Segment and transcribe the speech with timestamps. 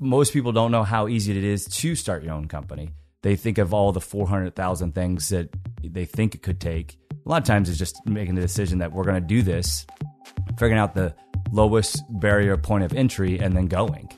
[0.00, 2.90] most people don't know how easy it is to start your own company.
[3.22, 5.50] They think of all the 400,000 things that
[5.84, 6.98] they think it could take.
[7.26, 9.86] A lot of times it's just making the decision that we're going to do this,
[10.58, 11.14] figuring out the
[11.52, 14.10] lowest barrier point of entry, and then going.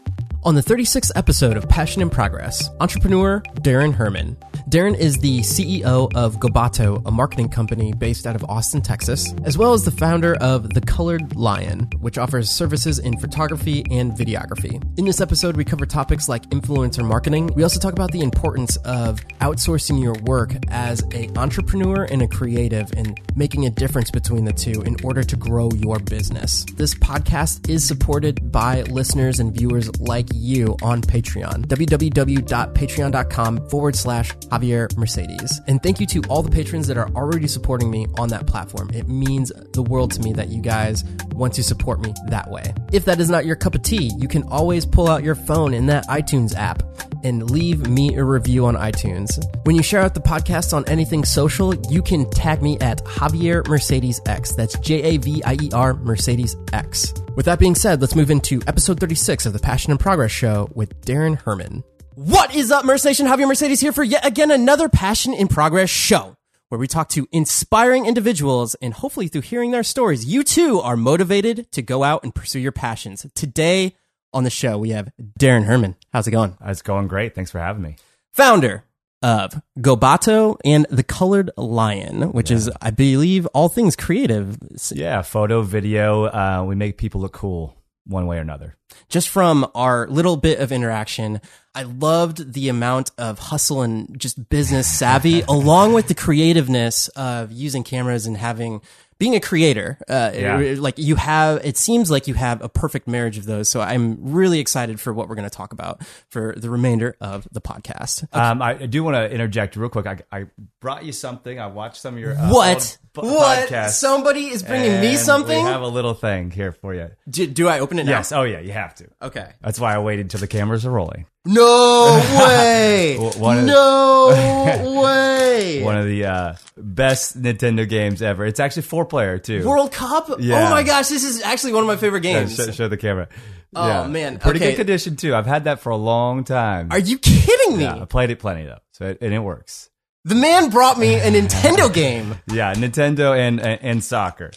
[0.44, 4.36] On the 36th episode of Passion in Progress, entrepreneur Darren Herman.
[4.72, 9.58] Darren is the CEO of Gobato, a marketing company based out of Austin, Texas, as
[9.58, 14.82] well as the founder of The Colored Lion, which offers services in photography and videography.
[14.98, 17.50] In this episode, we cover topics like influencer marketing.
[17.54, 22.26] We also talk about the importance of outsourcing your work as a entrepreneur and a
[22.26, 26.64] creative and making a difference between the two in order to grow your business.
[26.76, 31.66] This podcast is supported by listeners and viewers like you on Patreon.
[31.66, 35.60] www.patreon.com forward slash Javier Mercedes.
[35.66, 38.90] And thank you to all the patrons that are already supporting me on that platform.
[38.94, 41.04] It means the world to me that you guys
[41.34, 42.74] want to support me that way.
[42.92, 45.74] If that is not your cup of tea, you can always pull out your phone
[45.74, 46.82] in that iTunes app
[47.24, 49.42] and leave me a review on iTunes.
[49.64, 53.66] When you share out the podcast on anything social, you can tag me at Javier
[53.68, 54.54] Mercedes X.
[54.54, 57.14] That's J A V I E R Mercedes X.
[57.36, 60.68] With that being said, let's move into episode 36 of the Passion and Progress Show
[60.74, 61.84] with Darren Herman.
[62.14, 63.26] What is up, Merce Nation?
[63.26, 66.36] Javier Mercedes here for yet again another Passion in Progress show
[66.68, 70.94] where we talk to inspiring individuals and hopefully through hearing their stories, you too are
[70.94, 73.24] motivated to go out and pursue your passions.
[73.34, 73.96] Today
[74.34, 75.08] on the show, we have
[75.40, 75.96] Darren Herman.
[76.12, 76.58] How's it going?
[76.66, 77.34] It's going great.
[77.34, 77.96] Thanks for having me.
[78.34, 78.84] Founder
[79.22, 84.58] of Gobato and The Colored Lion, which is, I believe, all things creative.
[84.90, 86.24] Yeah, photo, video.
[86.24, 88.76] Uh, we make people look cool one way or another.
[89.08, 91.40] Just from our little bit of interaction,
[91.74, 97.52] I loved the amount of hustle and just business savvy, along with the creativeness of
[97.52, 98.82] using cameras and having
[99.22, 99.98] being a creator.
[100.08, 100.58] Uh, Yeah.
[100.58, 103.68] it- like you have, it seems like you have a perfect marriage of those.
[103.68, 107.46] So I'm really excited for what we're going to talk about for the remainder of
[107.52, 108.26] the podcast.
[108.32, 110.06] Um, I, I do want to interject real quick.
[110.06, 110.46] I, I
[110.80, 111.60] brought you something.
[111.60, 112.98] I watched some of your uh, what?
[113.14, 113.90] What?
[113.90, 115.64] Somebody is bringing me something?
[115.64, 117.10] We have a little thing here for you.
[117.30, 118.12] do, do I open it now?
[118.12, 118.32] Yes.
[118.32, 119.06] Oh yeah, you have to.
[119.20, 119.52] Okay.
[119.60, 121.26] That's why I waited till the cameras are rolling.
[121.44, 123.16] No way.
[123.18, 125.82] One of- no way.
[125.82, 128.44] One of the uh, best Nintendo games ever.
[128.46, 129.66] It's actually four player too.
[129.66, 130.30] World Cup?
[130.38, 130.68] Yeah.
[130.68, 132.54] Oh my gosh, this is actually one of my favorite Yeah, games.
[132.54, 133.28] show, show the camera.
[133.74, 134.38] Oh, man.
[134.38, 134.70] pretty Okay.
[134.72, 135.34] good condition too.
[135.34, 136.88] I've had that for a long time.
[136.92, 137.84] Are you kidding me?
[137.84, 139.88] yeah, I played it plenty though, so it, and it works.
[140.24, 142.36] The man brought me a Nintendo game.
[142.46, 144.52] Yeah, Nintendo and and, and soccer.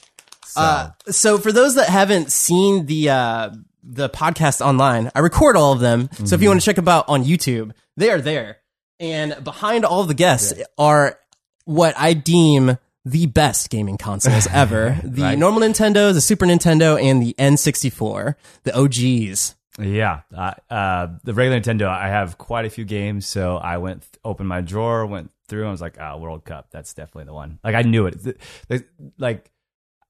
[0.46, 3.50] So, Uh, so for those that haven't seen the uh,
[3.88, 6.10] the podcast online, I record all of them.
[6.26, 8.58] So if you want to check them out on YouTube, they are there.
[9.00, 11.20] And behind all of the guests are
[11.66, 15.38] what I deem the best gaming consoles ever: the Right.
[15.38, 19.56] normal Nintendo, the Super Nintendo, and the N64, the OGs.
[19.78, 21.88] Yeah, uh, uh, the regular Nintendo.
[21.88, 25.72] I have quite a few games, so I went opened my drawer, went through, and
[25.72, 26.68] was like, "Ah, World Cup.
[26.72, 28.24] That's definitely the one." Like I knew it.
[28.24, 28.36] The-
[28.70, 28.86] the-
[29.20, 29.52] like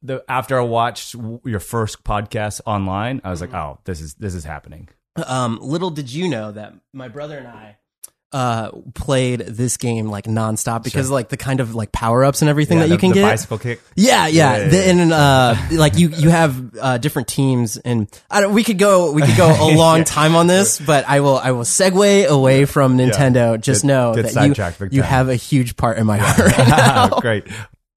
[0.05, 4.33] the after I watched your first podcast online, I was like, "Oh, this is this
[4.35, 4.89] is happening."
[5.25, 7.77] Um, little did you know that my brother and I
[8.33, 12.49] uh, played this game like nonstop because like the kind of like power ups and
[12.49, 13.23] everything that you the- can the get.
[13.23, 13.79] bicycle kick.
[13.95, 14.57] Yeah, yeah.
[14.57, 18.53] Yeah, yeah, The- and uh, like you, you have uh, different teams, and I don't.
[18.53, 21.51] We could go, we could go a long time on this, but I will, I
[21.51, 23.59] will segue away from Nintendo.
[23.61, 24.53] Just Good- know good that you,
[24.85, 25.09] big you time.
[25.09, 27.19] have a huge part in my heart right now.
[27.21, 27.45] Great.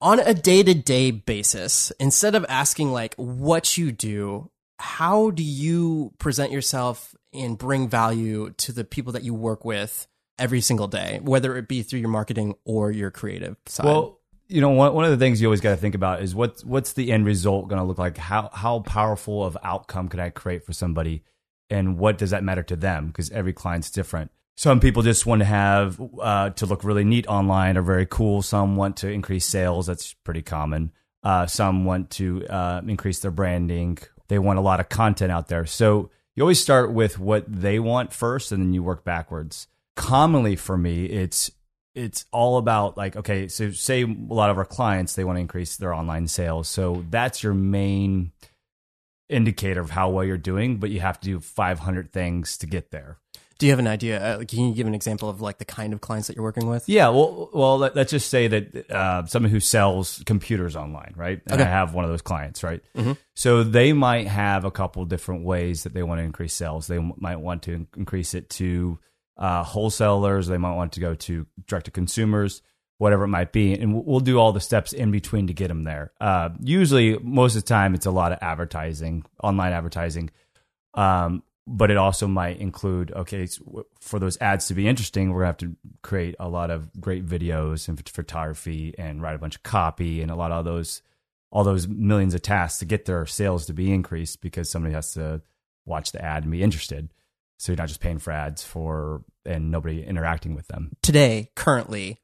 [0.01, 5.43] On a day to day basis, instead of asking like what you do, how do
[5.43, 10.07] you present yourself and bring value to the people that you work with
[10.39, 13.87] every single day, whether it be through your marketing or your creative side?
[13.87, 16.35] Well, you know, one, one of the things you always got to think about is
[16.35, 18.17] what's what's the end result going to look like?
[18.17, 21.23] How how powerful of outcome could I create for somebody,
[21.69, 23.09] and what does that matter to them?
[23.09, 24.31] Because every client's different.
[24.59, 28.43] Some people just want to have uh, to look really neat online or very cool.
[28.43, 29.87] Some want to increase sales.
[29.87, 30.91] That's pretty common.
[31.23, 33.99] Uh, some want to uh, increase their branding.
[34.27, 35.65] They want a lot of content out there.
[35.65, 39.69] So you always start with what they want first, and then you work backwards.
[39.95, 41.53] Commonly for me, it's
[41.95, 45.41] it's all about like okay so say a lot of our clients they want to
[45.41, 48.31] increase their online sales so that's your main
[49.29, 52.91] indicator of how well you're doing but you have to do 500 things to get
[52.91, 53.19] there
[53.59, 54.23] Do you have an idea?
[54.37, 56.69] Uh, can you give an example of like the kind of clients that you're working
[56.69, 56.89] with?
[56.89, 61.41] yeah well well let, let's just say that uh, someone who sells computers online right?
[61.47, 61.69] And Okay.
[61.69, 62.81] i have one of those clients right?
[63.35, 66.87] So they might have a couple different ways that they want to increase sales.
[66.87, 68.99] They might want to increase it to
[69.37, 70.47] uh, wholesalers.
[70.49, 72.63] They might want to go to direct to consumers
[72.99, 73.75] whatever it might be.
[73.75, 76.11] And we'll- we'll do all the steps in between to get them there.
[76.21, 80.31] Uh, usually most of the time it's a lot of advertising online advertising.
[80.95, 83.47] Um, but it also might include okay
[84.01, 86.89] for those ads to be interesting we're going to have to create a lot of
[87.01, 91.03] great videos and photography and write a bunch of copy and a lot of those
[91.51, 95.13] all those millions of tasks to get their sales to be increased because somebody has
[95.13, 95.41] to
[95.87, 97.09] watch the ad and be interested
[97.59, 102.21] so you're not just paying for ads for and nobody interacting with them Today, currently,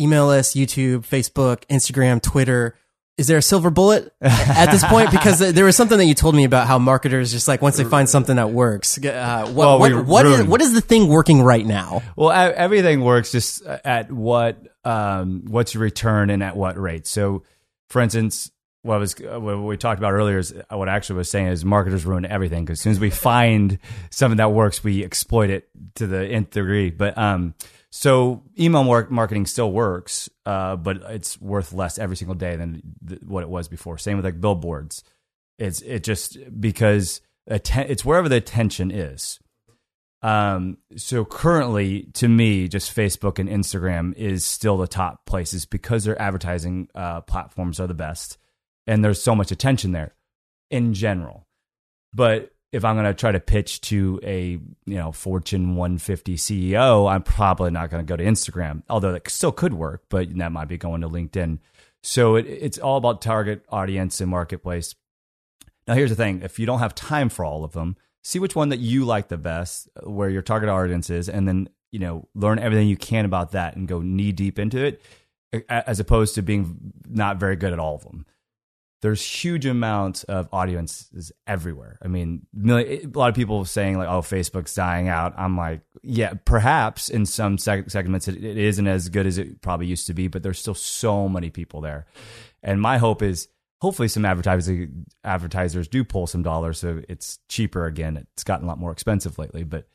[0.00, 2.76] email us, YouTube, Facebook, Instagram, Twitter.
[3.18, 5.10] Is there a silver bullet at this point?
[5.18, 7.84] Because there was something that you told me about how marketers just like once they
[7.84, 8.96] find something that works.
[8.96, 12.02] Uh, what, Well, what, what, is, what is the thing working right now?
[12.14, 17.06] Well, everything works just at what um, what's your return and at what rate.
[17.06, 17.42] So,
[17.88, 18.50] for instance,
[18.82, 21.64] what I was what we talked about earlier is what I actually was saying is
[21.64, 23.78] marketers ruin everything because as soon as we find
[24.10, 26.90] something that works, we exploit it to the nth degree.
[26.90, 27.54] But um,
[27.90, 32.82] so email mar- marketing still works, uh, but it's worth less every single day than
[33.06, 33.98] th- what it was before.
[33.98, 35.02] Same with like billboards.
[35.58, 39.38] It's it just because atten- it's wherever the attention is.
[40.20, 46.04] Um, so currently, to me, just Facebook and Instagram is still the top places because
[46.04, 48.36] their advertising uh, platforms are the best,
[48.86, 50.14] and there's so much attention there
[50.70, 51.46] in general.
[52.12, 57.10] But if I'm going to try to pitch to a you know Fortune 150 CEO,
[57.10, 60.52] I'm probably not going to go to Instagram, although that still could work, but that
[60.52, 61.58] might be going to LinkedIn.
[62.02, 64.94] So it, it's all about target audience and marketplace.
[65.86, 68.54] Now, here's the thing: if you don't have time for all of them, see which
[68.54, 72.28] one that you like the best, where your target audience is, and then you know
[72.34, 75.02] learn everything you can about that and go knee deep into it,
[75.70, 78.26] as opposed to being not very good at all of them.
[79.00, 81.98] There's huge amounts of audiences everywhere.
[82.02, 86.32] I mean, a lot of people saying like, "Oh, Facebook's dying out." I'm like, yeah,
[86.44, 90.14] perhaps in some seg- segments it, it isn't as good as it probably used to
[90.14, 92.06] be, but there's still so many people there.
[92.62, 93.48] And my hope is
[93.80, 98.16] hopefully some advertising advertisers do pull some dollars so it's cheaper again.
[98.16, 99.88] It's gotten a lot more expensive lately, but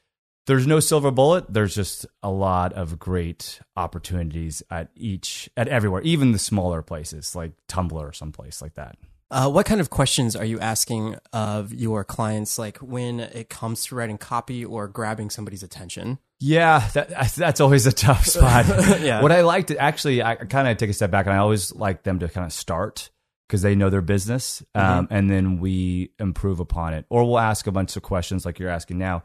[0.46, 1.52] there's no silver bullet.
[1.52, 7.36] There's just a lot of great opportunities at each at everywhere, even the smaller places
[7.36, 8.98] like Tumblr or someplace like that.
[9.32, 13.84] Uh, what kind of questions are you asking of your clients, like when it comes
[13.84, 16.20] to writing copy or grabbing somebody's attention?
[16.40, 18.66] Yeah, that, that's always a tough spot.
[19.02, 19.24] Yeah.
[19.24, 21.74] What I like to actually, I kind of take a step back and I always
[21.74, 23.10] like them to kind of start
[23.48, 27.68] because they know their business, um, and then we improve upon it, or we'll ask
[27.68, 29.24] a bunch of questions like you're asking now.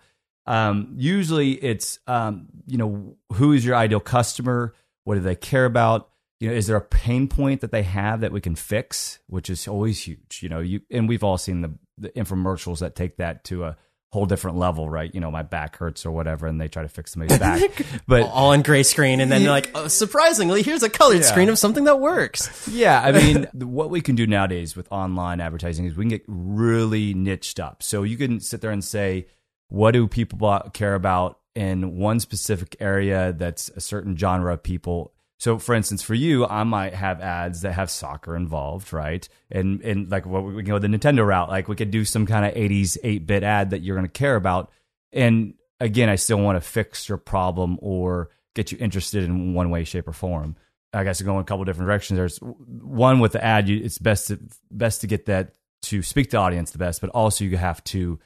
[0.48, 4.74] Um, usually, it's um, you know who is your ideal customer?
[5.04, 6.08] What do they care about?
[6.40, 9.18] You know, is there a pain point that they have that we can fix?
[9.26, 10.40] Which is always huge.
[10.42, 13.76] You know, you and we've all seen the, the infomercials that take that to a
[14.10, 15.14] whole different level, right?
[15.14, 17.60] You know, my back hurts or whatever, and they try to fix somebody's back.
[18.06, 21.22] But All in gray screen, and then they're like, oh, surprisingly, here's a colored Yeah.
[21.26, 22.66] screen of something that works.
[22.72, 26.24] yeah, I mean, what we can do nowadays with online advertising is we can get
[26.26, 27.82] really niched up.
[27.82, 29.26] So you can sit there and say,
[29.68, 30.38] what do people
[30.72, 35.12] care about in one specific area that's a certain genre of people?
[35.38, 39.28] So, for instance, for you, I might have ads that have soccer involved, right?
[39.50, 41.48] And and like what we can go the Nintendo route.
[41.48, 44.34] Like we could do some kind of '80s 8-bit ad that you're going to care
[44.34, 44.72] about.
[45.12, 49.70] And again, I still want to fix your problem or get you interested in one
[49.70, 50.56] way, shape, or form.
[50.92, 52.16] I guess to go in a couple different directions.
[52.16, 53.68] There's one with the ad.
[53.68, 57.00] You, it's best to best to get that to speak to the audience the best,
[57.00, 58.18] but also you have to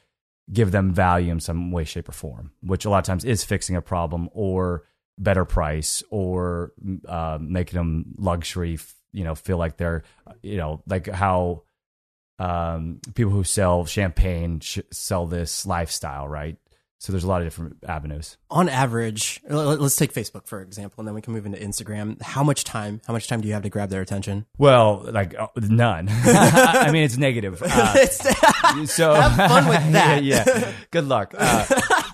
[0.50, 3.44] give them value in some way, shape, or form, which a lot of times is
[3.44, 4.84] fixing a problem or
[5.18, 6.72] better price or
[7.06, 8.78] uh, making them luxury.
[9.12, 10.02] You know, feel like they're
[10.42, 11.64] you know like how
[12.38, 16.56] um, people who sell champagne sh- sell this lifestyle, right?
[17.02, 18.36] So there's a lot of different avenues.
[18.48, 22.22] On average, let's take Facebook for example, and then we can move into Instagram.
[22.22, 23.00] How much time?
[23.08, 24.46] How much time do you have to grab their attention?
[24.56, 26.06] Well, like uh, none.
[26.10, 27.60] I mean, it's negative.
[27.60, 28.06] Uh,
[28.86, 30.22] so Have fun with that.
[30.22, 30.72] yeah, yeah.
[30.92, 31.34] Good luck.
[31.36, 31.66] Uh,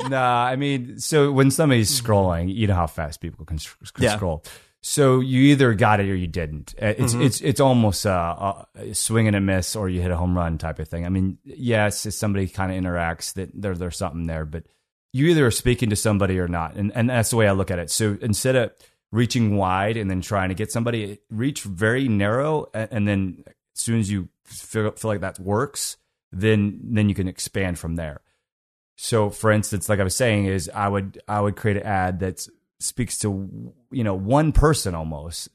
[0.09, 4.05] nah, I mean, so when somebody's scrolling, you know how fast people can, sc- can
[4.05, 4.17] Yeah.
[4.17, 4.43] scroll.
[4.81, 6.75] So you either got it or you didn't.
[6.81, 10.17] Uh, It's it's it's almost uh, a swing and a miss, or you hit a
[10.17, 11.05] home run type of thing.
[11.05, 14.65] I mean, yes, if somebody kind of interacts, that there there's something there, but
[15.19, 17.71] you either are speaking to somebody or not, and and that's the way I look
[17.71, 17.91] at it.
[17.91, 18.73] So instead of
[19.11, 23.83] reaching wide and then trying to get somebody, reach very narrow, and, and then as
[23.83, 25.97] soon as you feel feel like that works,
[26.33, 28.21] then then you can expand from there.
[28.97, 32.21] So, for instance, like I was saying, is I would I would create an ad
[32.21, 32.47] that
[32.81, 35.49] speaks to you know one person almost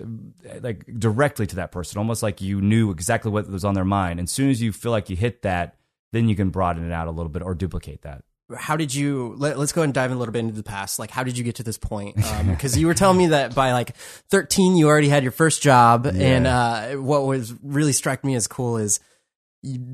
[0.62, 4.20] like directly to that person, almost like you knew exactly what was on their mind.
[4.20, 5.78] And as soon as you feel like you hit that,
[6.12, 8.24] then you can broaden it out a little bit or duplicate that.
[8.56, 9.36] How did you?
[9.38, 11.00] Let, us go ahead and dive in a little bit into the past.
[11.00, 12.18] Like, how did you get to this point?
[12.48, 13.96] Because you were telling me that by like
[14.30, 18.48] 13, you already had your first job, and uh, what was really struck me as
[18.48, 19.00] cool is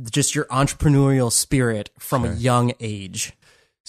[0.10, 3.34] just your entrepreneurial spirit from a young age.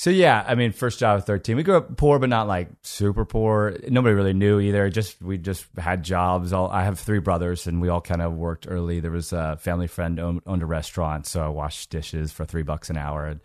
[0.01, 1.57] So yeah, I mean, first job at 13.
[1.57, 3.77] We grew up poor, but not like super poor.
[3.87, 4.89] Nobody really knew either.
[4.89, 6.55] Just we just had jobs.
[6.55, 9.01] All I have three brothers, and we all kind of worked early.
[9.01, 12.63] There was a family friend owned, owned a restaurant, so I washed dishes for three
[12.63, 13.41] bucks an hour, and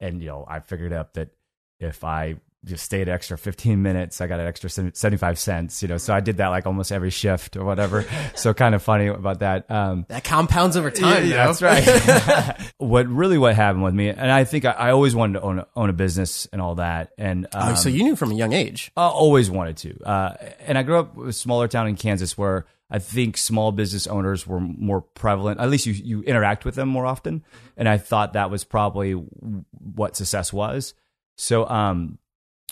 [0.00, 1.30] and you know I figured out that
[1.78, 4.20] if I just stayed extra 15 minutes.
[4.20, 7.10] I got an extra 75 cents, you know, so I did that like almost every
[7.10, 8.04] shift or whatever.
[8.34, 9.70] so kind of funny about that.
[9.70, 11.26] Um, that compounds over time.
[11.26, 12.54] Yeah, that's right.
[12.78, 15.58] what really what happened with me, and I think I, I always wanted to own
[15.60, 17.12] a, own a business and all that.
[17.16, 18.92] And um, oh, so you knew from a young age.
[18.96, 20.04] I always wanted to.
[20.04, 23.72] Uh, and I grew up in a smaller town in Kansas where I think small
[23.72, 25.60] business owners were more prevalent.
[25.60, 27.44] At least you, you interact with them more often.
[27.76, 30.94] And I thought that was probably what success was.
[31.36, 32.18] So, um,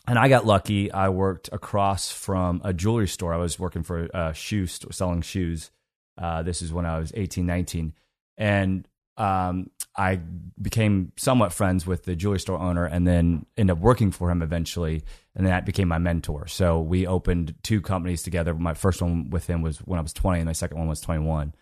[0.06, 0.90] and I got lucky.
[0.90, 3.32] I worked across from a jewelry store.
[3.32, 5.70] I was working for a shoe store, selling shoes.
[6.16, 7.92] Uh, this is when I was 18, 19.
[8.36, 10.16] And um, I
[10.60, 14.42] became somewhat friends with the jewelry store owner and then ended up working for him
[14.42, 15.02] eventually.
[15.34, 16.46] And that became my mentor.
[16.46, 18.54] So we opened two companies together.
[18.54, 21.00] My first one with him was when I was 20, and my second one was
[21.00, 21.54] 21.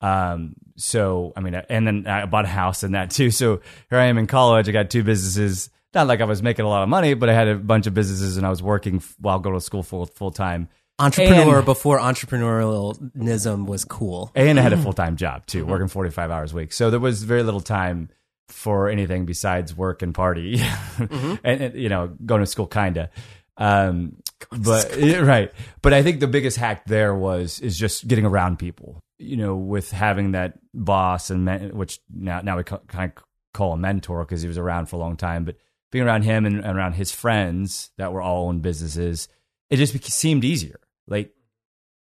[0.00, 3.30] Um, so, I mean, and then I bought a house in that too.
[3.30, 4.68] So here I am in college.
[4.68, 7.34] I got two businesses not like I was making a lot of money, but I
[7.34, 10.30] had a bunch of businesses and I was working while going to school full full
[10.30, 10.68] time.
[10.98, 15.88] Entrepreneur and, before entrepreneurialism was cool, and I had a full time job too, working
[15.88, 16.72] forty five hours a week.
[16.72, 18.10] So there was very little time
[18.48, 21.34] for anything besides work and party, mm-hmm.
[21.42, 23.10] and, and, you know, going to school, kinda.
[23.56, 24.16] Um,
[24.50, 29.00] but right, but I think the biggest hack there was is just getting around people.
[29.18, 33.72] You know, with having that boss and men, which now now we kind of call
[33.72, 35.56] a mentor because he was around for a long time, but
[35.90, 39.28] being around him and around his friends that were all in businesses,
[39.70, 40.80] it just seemed easier.
[41.12, 41.34] Like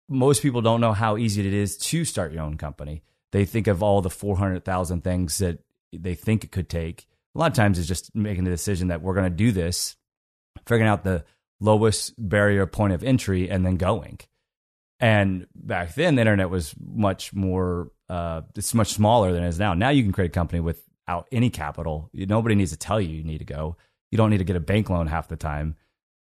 [0.10, 3.04] most people don't know how easy it is to start your own company.
[3.32, 5.60] They think of all the 400,000 things that
[5.92, 7.08] they think it could take.
[7.36, 9.98] A lot of times it's just making the decision that we're going to do this,
[10.66, 11.26] figuring out the
[11.60, 14.20] lowest barrier point of entry and then going.
[15.00, 19.60] And back then the internet was much more uh, it's much smaller than it is
[19.60, 19.74] now.
[19.74, 22.10] Now you can create a company without any capital.
[22.14, 23.78] Nobody needs to tell you you need to go.
[24.12, 25.76] You don't need to get a bank loan half the time.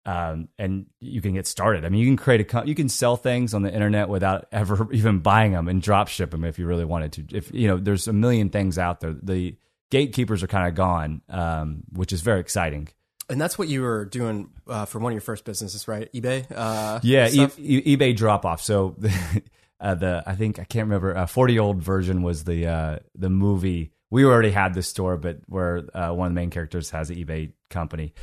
[0.07, 1.85] Um, and you can get started.
[1.85, 4.89] I mean, you can create a, you can sell things on the internet without ever
[4.93, 7.37] even buying them and drop ship them if you really wanted to.
[7.37, 9.17] If you know, there's a million things out there.
[9.21, 9.57] The
[9.91, 12.89] gatekeepers are kind of gone, um, which is very exciting.
[13.29, 16.09] And that's what you were doing uh, for one of your first businesses, right?
[16.13, 16.47] eBay.
[16.55, 18.63] Uh, yeah, e- e- eBay drop off.
[18.63, 19.43] So the,
[19.81, 21.13] uh, the I think I can't remember.
[21.13, 25.17] A Forty Year Old Virgin was the uh, the movie we already had this store,
[25.17, 28.15] but where uh, one of the main characters has an eBay company.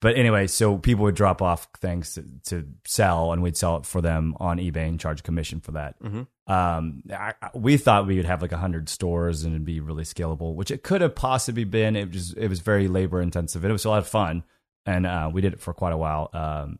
[0.00, 3.84] But anyway, so people would drop off things to, to sell, and we'd sell it
[3.84, 6.02] for them on eBay and charge a commission for that.
[6.02, 6.52] Mm-hmm.
[6.52, 10.54] Um, I, we thought we would have like hundred stores and it'd be really scalable,
[10.54, 11.96] which it could have possibly been.
[11.96, 14.42] It was it was very labor intensive, and it was a lot of fun,
[14.86, 16.30] and uh, we did it for quite a while.
[16.32, 16.78] Um,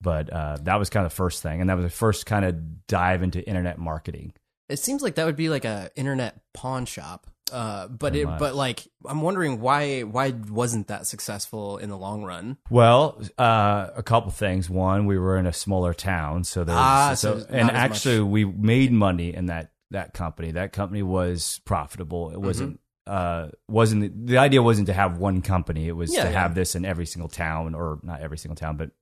[0.00, 2.44] but uh, that was kind of the first thing, and that was the first kind
[2.44, 4.32] of dive into internet marketing.
[4.72, 7.26] It seems like that would be like a internet pawn shop.
[7.52, 12.24] Uh, but it, but like, I'm wondering why why wasn't that successful in the long
[12.24, 12.56] run?
[12.70, 14.70] Well, uh, a couple things.
[14.70, 18.28] One, we were in a smaller town, so there ah, so, so and actually much.
[18.28, 20.52] we made money in that that company.
[20.52, 22.30] That company was profitable.
[22.30, 22.70] It wasn't.
[22.70, 22.78] Mm-hmm.
[23.04, 25.88] Uh, wasn't the idea wasn't to have one company.
[25.88, 26.40] It was yeah, to yeah.
[26.40, 28.92] have this in every single town, or not every single town, but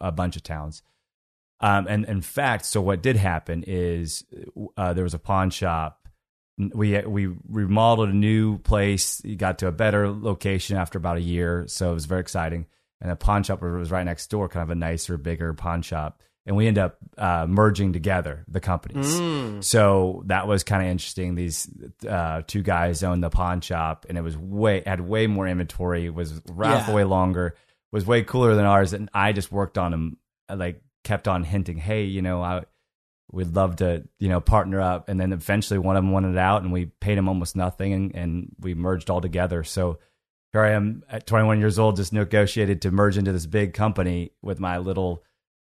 [0.00, 0.82] a bunch of towns.
[1.60, 4.24] Um, and in fact, so what did happen is
[4.76, 5.98] uh, there was a pawn shop
[6.58, 9.20] we we remodeled a new place.
[9.20, 12.66] Got to a better location after about a year, so it was very exciting.
[13.00, 16.20] And a pawn shop was right next door, kind of a nicer, bigger pawn shop.
[16.46, 19.20] And we end up uh, merging together the companies.
[19.20, 19.62] Mm.
[19.62, 21.34] So that was kind of interesting.
[21.34, 21.68] These
[22.08, 26.10] uh, two guys owned the pawn shop, and it was way had way more inventory.
[26.10, 26.92] Was yeah.
[26.92, 27.54] way longer.
[27.92, 30.16] Was way cooler than ours, and I just worked on them.
[30.52, 32.64] Like kept on hinting, hey, you know, I
[33.32, 35.08] we'd love to you know partner up.
[35.08, 38.14] And then eventually one of them wanted out and we paid him almost nothing and,
[38.14, 39.64] and we merged all together.
[39.64, 39.98] So
[40.52, 44.32] here i am at 21 years old just negotiated to merge into this big company
[44.40, 45.22] with my little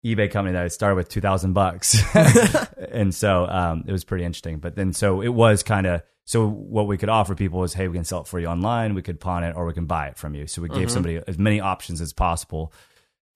[0.07, 2.01] ebay company that i started with 2000 bucks.
[2.93, 4.59] And so um, it was pretty interesting.
[4.59, 7.87] But then so it was kind of so what we could offer people was hey
[7.89, 10.09] we can sell it for you online we could pawn it or we can buy
[10.09, 10.47] it from you.
[10.47, 10.89] So we gave mm-hmm.
[10.89, 12.73] somebody as many options as possible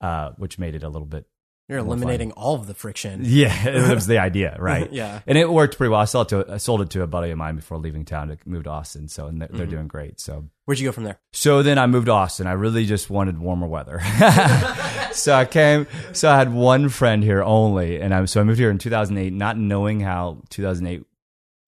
[0.01, 1.25] uh, which made it a little bit
[1.67, 3.21] you're eliminating all of the friction.
[3.35, 4.91] Yeah, it was the idea, right?
[4.93, 5.99] yeah, and it worked pretty well.
[5.99, 8.29] I sold it to I sold it to a buddy of mine before leaving town
[8.29, 9.07] to move to Austin.
[9.07, 9.69] So and they're, mm-hmm.
[9.69, 10.19] doing great.
[10.19, 11.19] So where'd you go from there?
[11.33, 12.47] So then I moved to Austin.
[12.47, 13.99] I really just wanted warmer weather.
[15.11, 15.87] so I came.
[16.13, 19.33] So I had one friend here only, and I so I moved here in 2008,
[19.33, 21.05] not knowing how 2008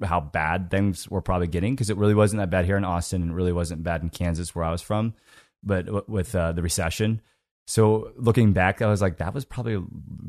[0.04, 3.24] how bad things were probably getting because it really wasn't that bad here in Austin,
[3.24, 5.16] and it really wasn't bad in Kansas where I was from
[5.64, 7.22] but w- with uh, the recession.
[7.68, 9.84] So looking back, I was like, that was probably a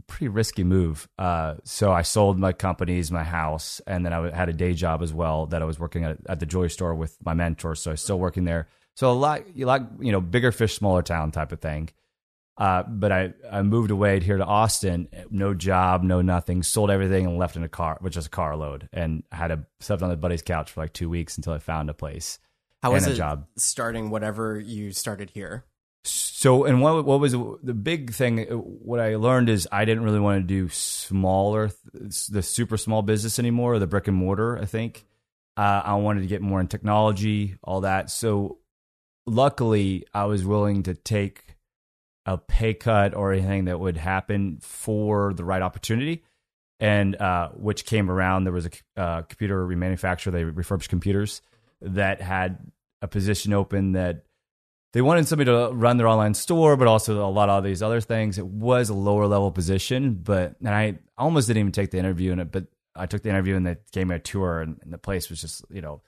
[0.08, 1.08] pretty risky move.
[1.16, 5.02] Uh, so I sold my companies, my house, and then I had a day job
[5.02, 7.76] as well that I was working at, at the jewelry store with my mentor.
[7.76, 8.66] So I was still working there.
[8.96, 11.90] So a lot, you like you know, bigger fish, smaller town type of thing.
[12.56, 17.24] Uh, but I, I moved away here to Austin, no job, no nothing, sold everything
[17.24, 20.16] and left in a car, which was a carload, and had a slept on the
[20.16, 22.40] buddy's couch for like two weeks until I found a place.
[22.82, 23.46] How was a it job.
[23.56, 25.64] starting whatever you started here?
[26.04, 28.44] So, and what what was the big thing?
[28.44, 33.38] What I learned is I didn't really want to do smaller, the super small business
[33.38, 34.58] anymore, or the brick and mortar.
[34.58, 35.04] I think
[35.56, 38.10] uh, I wanted to get more in technology, all that.
[38.10, 38.58] So,
[39.26, 41.56] luckily, I was willing to take
[42.24, 46.22] a pay cut or anything that would happen for the right opportunity.
[46.78, 51.42] And uh, which came around, there was a uh, computer remanufacturer, they refurbished computers
[51.80, 52.58] that had
[53.02, 54.24] a position open that
[54.92, 58.00] they wanted somebody to run their online store, but also a lot of these other
[58.00, 58.38] things.
[58.38, 62.32] It was a lower level position, but and I almost didn't even take the interview
[62.32, 62.66] in it, but
[62.96, 65.40] I took the interview and they gave me a tour, and, and the place was
[65.40, 66.00] just you know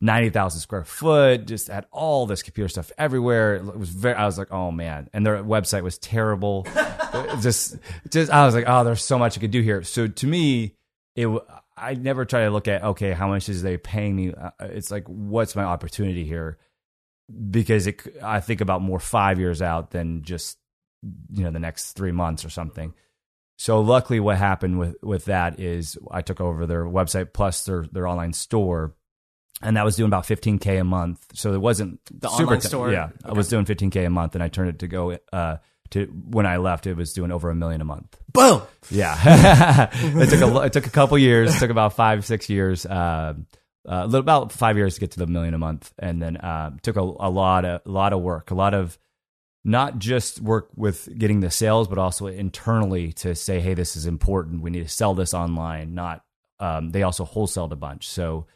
[0.00, 3.56] ninety thousand square foot, just had all this computer stuff everywhere.
[3.56, 4.14] It was very.
[4.14, 6.66] I was like, oh man, and their website was terrible.
[7.40, 7.76] just,
[8.08, 9.82] just I was like, oh, there's so much I could do here.
[9.82, 10.74] So to me,
[11.16, 11.28] it.
[11.80, 14.32] I never try to look at okay, how much is they paying me?
[14.34, 16.58] Uh, It's like, what's my opportunity here?
[17.50, 20.58] Because it, I think about more five years out than just
[21.30, 22.94] you know the next three months or something.
[23.58, 27.84] So luckily, what happened with with that is I took over their website plus their
[27.90, 28.94] their online store,
[29.60, 31.26] and that was doing about 15k a month.
[31.34, 32.92] So it wasn't The super online store?
[32.92, 35.56] Yeah, I was doing 15k a month, and I turned it to go uh,
[35.90, 38.16] to when I left, it was doing over a million a month.
[38.32, 38.62] Boom.
[38.90, 41.56] Yeah, it took a it took a couple years.
[41.56, 42.86] It took about five six years.
[42.86, 43.34] Uh,
[43.88, 46.96] uh, about five years to get to the million a month, and then uh, took
[46.96, 48.98] a, a lot of a lot of work, a lot of
[49.64, 54.06] not just work with getting the sales, but also internally to say, hey, this is
[54.06, 54.62] important.
[54.62, 55.94] We need to sell this online.
[55.94, 56.24] Not
[56.60, 58.46] um, they also wholesaled a bunch, so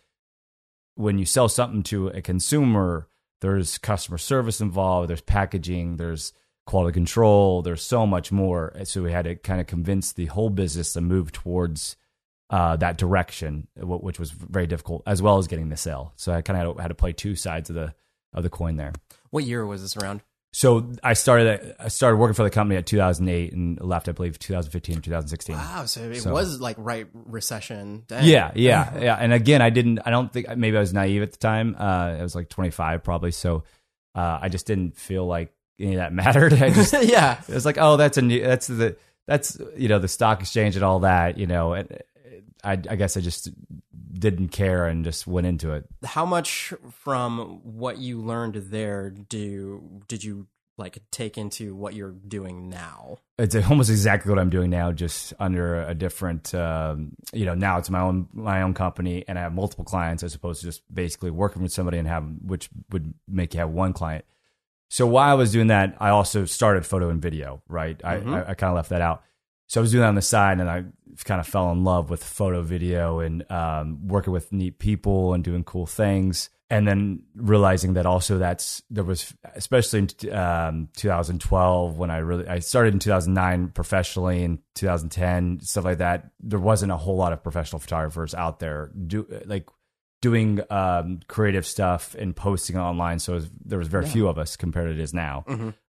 [0.94, 3.09] when you sell something to a consumer,
[3.40, 6.33] there's customer service involved, there's packaging, there's
[6.66, 8.72] quality control, there's so much more.
[8.85, 11.96] So we had to kind of convince the whole business to move towards
[12.52, 16.12] uh, that direction, which was very difficult, as well as getting the sale.
[16.16, 17.94] So I kind of had to play two sides of the
[18.32, 18.92] of the coin there.
[19.30, 20.20] What year was this around?
[20.54, 24.38] So I started I started working for the company at 2008 and left, I believe,
[24.38, 25.56] 2015 or 2016.
[25.56, 28.04] Wow, so it So- was like right recession.
[28.06, 28.24] Dang.
[28.26, 29.16] Yeah, yeah, yeah.
[29.18, 30.00] And again, I didn't.
[30.04, 31.74] I don't think maybe I was naive at the time.
[31.78, 33.30] Uh, I was like 25 probably.
[33.30, 33.64] So
[34.14, 36.52] uh, I just didn't feel like any of that mattered.
[36.52, 37.40] I just yeah.
[37.48, 38.42] it was like, oh, that's a new.
[38.42, 41.38] That's the that's you know the stock exchange and all that.
[41.38, 41.88] You know, and
[42.62, 43.51] I I guess I just
[44.12, 45.85] didn't care and just went into it.
[46.05, 50.46] How much from what you learned there do did you
[50.79, 53.18] like take into what you're doing now?
[53.38, 56.55] It's almost exactly what I'm doing now, just under a different.
[56.55, 60.22] Um, you know, now it's my own my own company, and I have multiple clients
[60.22, 63.70] as opposed to just basically working with somebody and have which would make you have
[63.70, 64.25] one client.
[64.88, 67.62] So while I was doing that, I also started photo and video.
[67.68, 69.22] Right, I, I, I kind of left that out.
[69.72, 70.85] So I was doing that on the side, and I
[71.24, 75.42] kind of fell in love with photo, video, and um, working with neat people and
[75.42, 76.50] doing cool things.
[76.68, 82.46] And then realizing that also that's there was especially in um, 2012 when I really
[82.46, 86.32] I started in 2009 professionally in 2010 stuff like that.
[86.40, 89.68] There wasn't a whole lot of professional photographers out there do like
[90.20, 93.18] doing um, creative stuff and posting online.
[93.18, 95.44] So was, there was very few of us compared to it is now.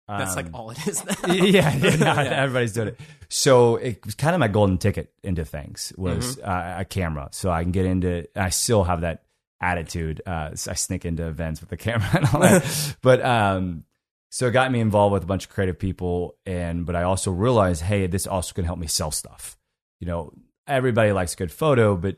[0.09, 1.15] That's like Um, all it is now.
[1.35, 3.01] yeah, yeah, no, everybody's doing it.
[3.29, 7.51] So it was kind of my golden ticket into things was uh, a camera, so
[7.51, 8.27] I can get into.
[8.35, 9.25] I still have that
[9.61, 10.23] attitude.
[10.25, 13.85] Uh, so I sneak into events with the camera and all that, but um,
[14.31, 17.31] so it got me involved with a bunch of creative people, and but I also
[17.31, 19.59] realized, hey, this also can help me sell stuff.
[20.01, 20.33] You know,
[20.67, 22.17] everybody likes a good photo, but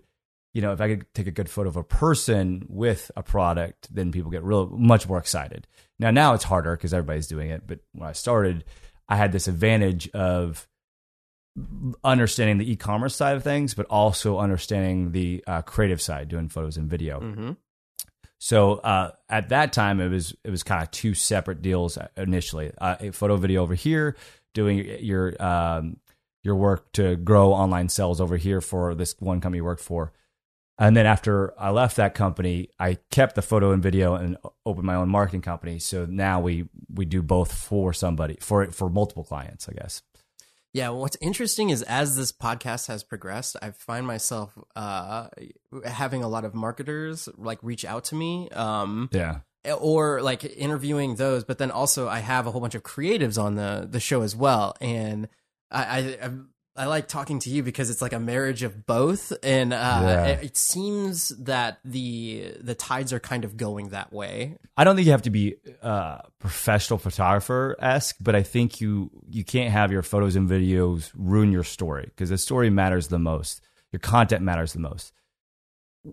[0.52, 3.94] you know, if I could take a good photo of a person with a product,
[3.94, 5.66] then people get real much more excited.
[5.98, 7.66] Now, now it's harder because everybody's doing it.
[7.66, 8.64] But when I started,
[9.08, 10.66] I had this advantage of
[12.02, 16.76] understanding the e-commerce side of things, but also understanding the uh, creative side, doing photos
[16.76, 17.20] and video.
[17.20, 17.52] hmm
[18.38, 22.72] So uh, at that time, it was it was kind of two separate deals initially.
[22.78, 24.16] Uh, a photo video over here,
[24.54, 25.98] doing your um,
[26.42, 30.12] your work to grow online sales over here for this one company you worked for.
[30.80, 34.86] And then after I left that company, I kept the photo and video and opened
[34.86, 35.78] my own marketing company.
[35.78, 40.02] So now we we do both for somebody for for multiple clients, I guess.
[40.72, 45.26] Yeah, what's interesting is as this podcast has progressed, I find myself uh,
[45.84, 48.48] having a lot of marketers like reach out to me.
[48.50, 49.40] Um, Yeah.
[49.78, 53.56] or like interviewing those, but then also I have a whole bunch of creatives on
[53.56, 55.28] the the show as well, and
[55.70, 56.30] I I,
[56.80, 60.24] I like talking to you because it's like a marriage of both, and uh, Yeah.
[60.28, 64.56] it, it seems that the the tides are kind of going that way.
[64.78, 69.10] I don't think you have to be uh, professional photographer esque, but I think you
[69.28, 73.18] you can't have your photos and videos ruin your story because the story matters the
[73.18, 73.60] most.
[73.92, 75.12] Your content matters the most.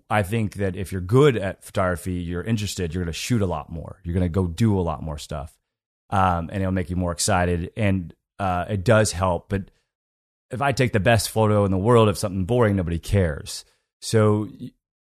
[0.09, 3.45] I think that if you're good at photography, you're interested, you're going to shoot a
[3.45, 4.01] lot more.
[4.03, 5.57] You're going to go do a lot more stuff,
[6.09, 7.71] um, and it'll make you more excited.
[7.77, 9.47] And uh, it does help.
[9.47, 9.71] But
[10.51, 13.65] if I take the best photo in the world of something boring, nobody cares.
[13.99, 14.47] So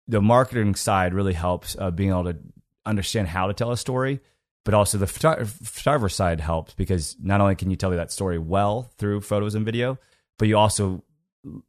[0.06, 2.36] the marketing side really helps uh, being able to
[2.84, 4.20] understand how to tell a story,
[4.64, 8.38] but also the photo- photographer side helps because not only can you tell that story
[8.38, 9.98] well through photos and video,
[10.38, 11.02] but you also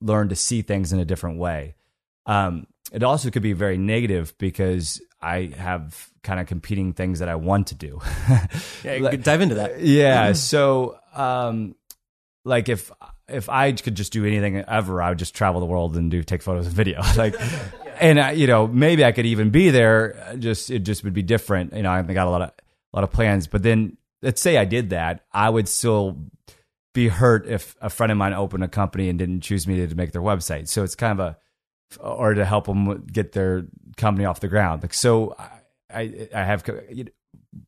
[0.01, 1.75] learn to see things in a different way.
[2.25, 7.29] Um, it also could be very negative because I have kind of competing things that
[7.29, 8.01] I want to do.
[8.83, 9.79] Yeah, dive into that.
[9.79, 10.33] yeah.
[10.33, 11.75] So, um,
[12.43, 12.91] like if
[13.29, 16.23] if I could just do anything ever, I would just travel the world and do
[16.23, 17.01] take photos and video.
[17.17, 17.35] Like,
[17.99, 20.25] and I, you know, maybe I could even be there.
[20.29, 21.73] uh, Just it just would be different.
[21.73, 23.47] You know, I've got a lot of a lot of plans.
[23.47, 26.17] But then, let's say I did that, I would still
[26.93, 29.95] be hurt if a friend of mine opened a company and didn't choose me to
[29.95, 30.67] make their website.
[30.67, 31.37] So it's kind of a
[32.01, 33.65] or to help them get their
[33.97, 34.81] company off the ground.
[34.83, 35.49] Like so, I
[35.93, 36.63] I, I have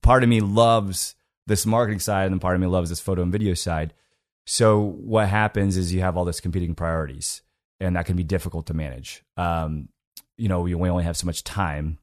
[0.01, 1.15] part of me loves
[1.47, 3.93] this marketing side, and part of me loves this photo and video side.
[4.45, 7.41] So what happens is you have all this competing priorities,
[7.79, 9.23] and that can be difficult to manage.
[9.37, 9.89] Um,
[10.37, 11.99] you know, we only have so much time,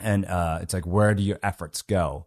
[0.00, 2.26] and uh, it's like where do your efforts go?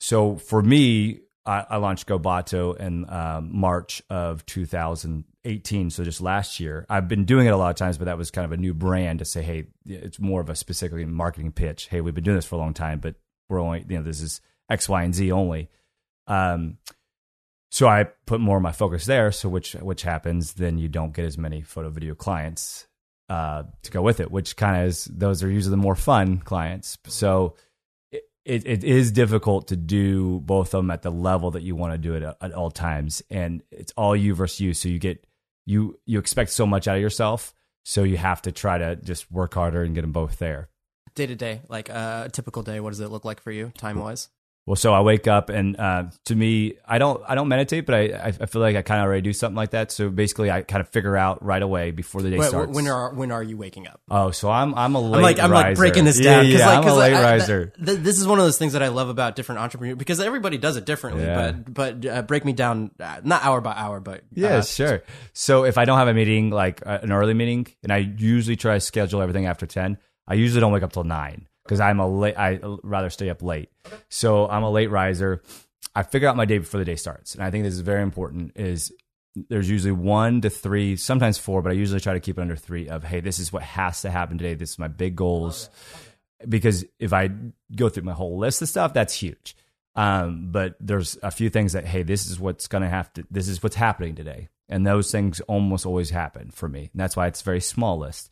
[0.00, 5.90] So for me, I, I launched Gobato in um, March of 2018.
[5.90, 8.30] So just last year, I've been doing it a lot of times, but that was
[8.30, 11.88] kind of a new brand to say, hey, it's more of a specifically marketing pitch.
[11.88, 13.16] Hey, we've been doing this for a long time, but
[13.48, 15.70] we're only, you know, this is X, Y, and Z only.
[16.26, 16.76] Um,
[17.70, 19.30] so I put more of my focus there.
[19.32, 22.86] So which which happens, then you don't get as many photo video clients
[23.28, 26.38] uh, to go with it, which kind of is those are usually the more fun
[26.38, 26.98] clients.
[27.06, 27.56] So
[28.10, 31.92] it, it, is difficult to do both of them at the level that you want
[31.92, 34.72] to do it at, at all times, and it's all you versus you.
[34.72, 35.26] So you get
[35.66, 37.52] you you expect so much out of yourself,
[37.84, 40.70] so you have to try to just work harder and get them both there.
[41.14, 43.72] Day to day, like uh, a typical day, what does it look like for you,
[43.76, 44.30] time wise?
[44.68, 47.94] Well, so I wake up and uh, to me, I don't I don't meditate, but
[47.94, 49.90] I I feel like I kind of already do something like that.
[49.90, 52.74] So basically, I kind of figure out right away before the day Wait, starts.
[52.76, 54.02] when are when are you waking up?
[54.10, 56.84] oh, so I'm I'm a late I'm like I'm like breaking this down Yeah, like,
[56.84, 57.72] I'm a late I- I- riser.
[57.82, 60.58] th- this is one of those things that I love about different entrepreneurs because everybody
[60.58, 61.24] does it differently.
[61.24, 61.52] Yeah.
[61.52, 65.02] But but uh, break me down, uh, not hour by hour, but Yeah, uh, sure.
[65.32, 68.56] So if I don't have a meeting, like uh, an early meeting, and I usually
[68.56, 72.00] try to schedule everything after ten, I usually don't wake up till nine because I'm
[72.00, 72.36] a late.
[72.38, 73.70] I rather stay up late.
[74.08, 75.42] So I'm a late riser.
[75.94, 78.02] I figure out my day before the day starts, and I think this is very
[78.02, 78.52] important.
[78.56, 78.90] Is
[79.34, 82.56] there's usually one to three, sometimes four, but I usually try to keep it under
[82.56, 82.88] three.
[82.88, 84.54] Of hey, this is what has to happen today.
[84.54, 85.68] This is my big goals.
[86.48, 87.30] Because if I
[87.74, 89.56] go through my whole list of stuff, that's huge.
[89.96, 93.26] Um, but there's a few things that hey, this is what's gonna have to.
[93.30, 96.88] This is what's happening today, and those things almost always happen for me.
[96.92, 98.30] And that's why it's a very small list.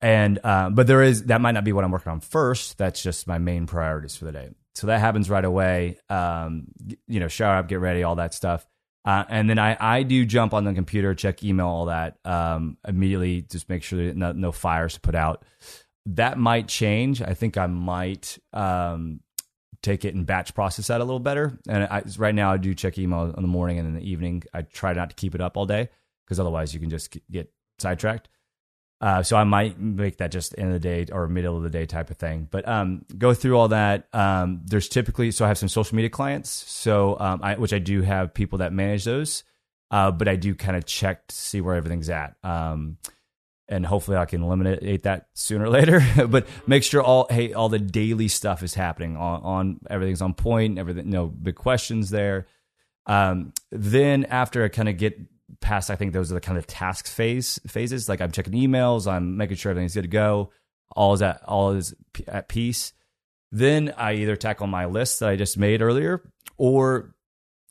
[0.00, 2.76] And uh, but there is that might not be what I'm working on first.
[2.78, 4.50] That's just my main priorities for the day.
[4.74, 5.98] So that happens right away.
[6.10, 6.66] Um,
[7.08, 8.66] you know, shower up, get ready, all that stuff.
[9.06, 12.76] Uh, and then I, I do jump on the computer, check email, all that um,
[12.86, 15.44] immediately, just make sure that no, no fires put out.
[16.06, 17.22] That might change.
[17.22, 19.20] I think I might um,
[19.80, 21.56] take it and batch process that a little better.
[21.68, 24.42] And I, right now, I do check email in the morning and in the evening.
[24.52, 25.88] I try not to keep it up all day
[26.24, 28.28] because otherwise you can just get sidetracked.
[29.00, 31.70] Uh, so I might make that just end of the day or middle of the
[31.70, 32.48] day type of thing.
[32.50, 34.08] But um, go through all that.
[34.12, 37.78] Um, there's typically so I have some social media clients, so um, I, which I
[37.78, 39.44] do have people that manage those,
[39.90, 42.36] uh, but I do kind of check to see where everything's at.
[42.42, 42.96] Um,
[43.68, 46.00] and hopefully I can eliminate that sooner or later.
[46.28, 50.34] but make sure all hey all the daily stuff is happening on, on everything's on
[50.34, 50.78] point.
[50.78, 52.46] Everything no big questions there.
[53.06, 55.18] Um, then after I kind of get
[55.66, 58.08] past, I think those are the kind of task phase phases.
[58.08, 60.50] Like I'm checking emails, I'm making sure everything's good to go.
[60.94, 62.92] All is at all is p- at peace.
[63.50, 66.22] Then I either tackle my list that I just made earlier,
[66.56, 67.14] or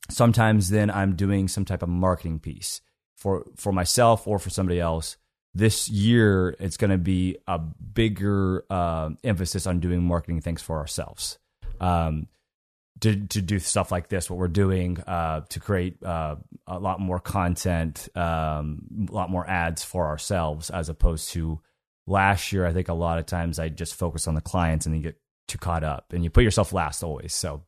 [0.09, 2.81] sometimes then I'm doing some type of marketing piece
[3.15, 5.15] for for myself or for somebody else.
[5.53, 10.79] This year, it's going to be a bigger uh, emphasis on doing marketing things for
[10.79, 11.39] ourselves.
[11.79, 12.27] Um,
[13.01, 16.99] to to do stuff like this, what we're doing uh, to create uh, a lot
[16.99, 21.59] more content, um, a lot more ads for ourselves, as opposed to
[22.07, 22.65] last year.
[22.65, 25.19] I think a lot of times I just focus on the clients and then get
[25.47, 27.33] too caught up, and you put yourself last always.
[27.33, 27.63] So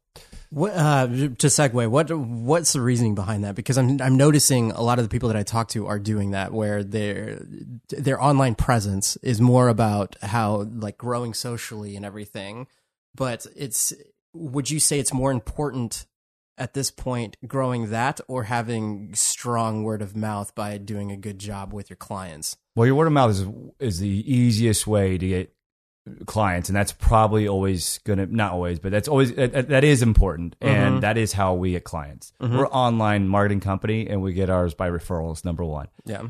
[0.50, 3.56] What, uh, to segue, what what's the reasoning behind that?
[3.56, 6.32] Because I'm I'm noticing a lot of the people that I talk to are doing
[6.32, 7.42] that, where their
[7.90, 12.68] their online presence is more about how like growing socially and everything.
[13.14, 13.94] But it's
[14.38, 16.06] would you say it's more important
[16.58, 21.40] at this point growing that or having strong word of mouth by doing a good
[21.40, 22.58] job with your clients?
[22.76, 23.46] Well, your word of mouth is
[23.80, 25.54] is the easiest way to get
[26.26, 30.56] clients, and that's probably always gonna not always, but that's always that, that is important,
[30.62, 32.34] and that is how we get clients.
[32.40, 35.44] We're online marketing company, and we get ours by referrals.
[35.46, 35.88] Number one.
[36.06, 36.28] Yeah.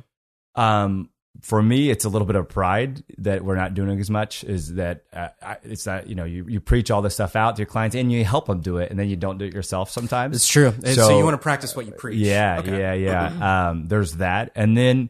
[0.56, 1.10] Um,
[1.42, 4.44] for me, it's a little bit of pride that we're not doing as much.
[4.44, 7.56] Is that uh, I, it's that you know you, you preach all this stuff out
[7.56, 9.54] to your clients and you help them do it, and then you don't do it
[9.54, 10.36] yourself sometimes.
[10.36, 10.74] It's true.
[10.84, 12.18] So, So- you want to practice what you preach.
[12.18, 12.80] Yeah, Okay.
[12.80, 13.70] yeah, yeah.
[13.70, 15.10] Um, there's that, and then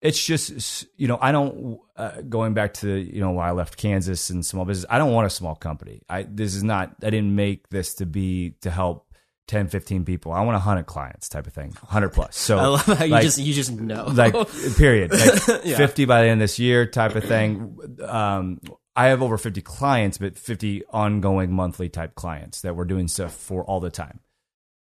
[0.00, 3.76] it's just you know I don't uh, going back to you know when I left
[3.76, 4.86] Kansas and small business.
[4.88, 6.02] I don't want a small company.
[6.08, 6.94] I this is not.
[7.02, 9.06] I didn't make this to be to help
[9.48, 10.30] 10, 15 people.
[10.32, 12.36] I want a hundred clients type of thing, hundred plus.
[12.36, 14.04] So I love how you like- just you just know.
[14.06, 14.34] like
[14.76, 15.76] period like Yeah.
[15.76, 18.60] 50 by the end of this year type of thing um
[18.94, 23.32] i have over 50 clients but 50 ongoing monthly type clients that we're doing stuff
[23.34, 24.20] for all the time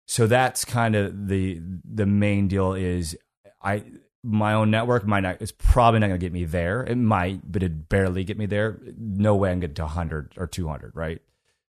[0.05, 3.17] so that's kind of the the main deal is
[3.61, 3.83] i
[4.23, 7.39] my own network might not it's probably not going to get me there it might
[7.49, 11.21] but it barely get me there no way i'm getting to 100 or 200 right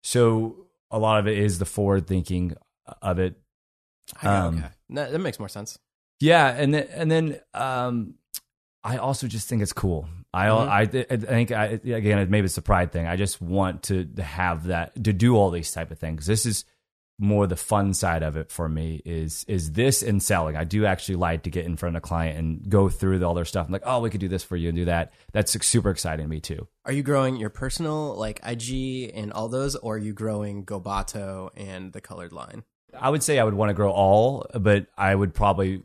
[0.02, 2.56] so a lot of it is the forward thinking
[3.02, 3.36] of it
[4.22, 4.68] um, okay.
[4.90, 5.80] That, that makes more sense.
[6.20, 8.16] yeah, and then and then um,
[8.84, 10.08] I also just think it's cool.
[10.34, 10.68] I Mhm.
[10.68, 13.08] I, I think I, again maybe it's a pride thing.
[13.08, 16.26] I just want to have that to do all these type of things.
[16.26, 16.66] This is
[17.20, 20.58] more the fun side of it for me is is this in selling.
[20.58, 23.36] I do actually like to get in front of a client and go through all
[23.36, 23.68] their stuff.
[23.68, 25.14] I'm like, oh, we could do this for you and do that.
[25.32, 26.68] That's super exciting to me too.
[26.86, 31.50] Are you growing your personal like IG and all those, or are you growing Gobato
[31.56, 32.64] and the Colored Lion?
[33.00, 35.84] I would say I would want to grow all, but I would probably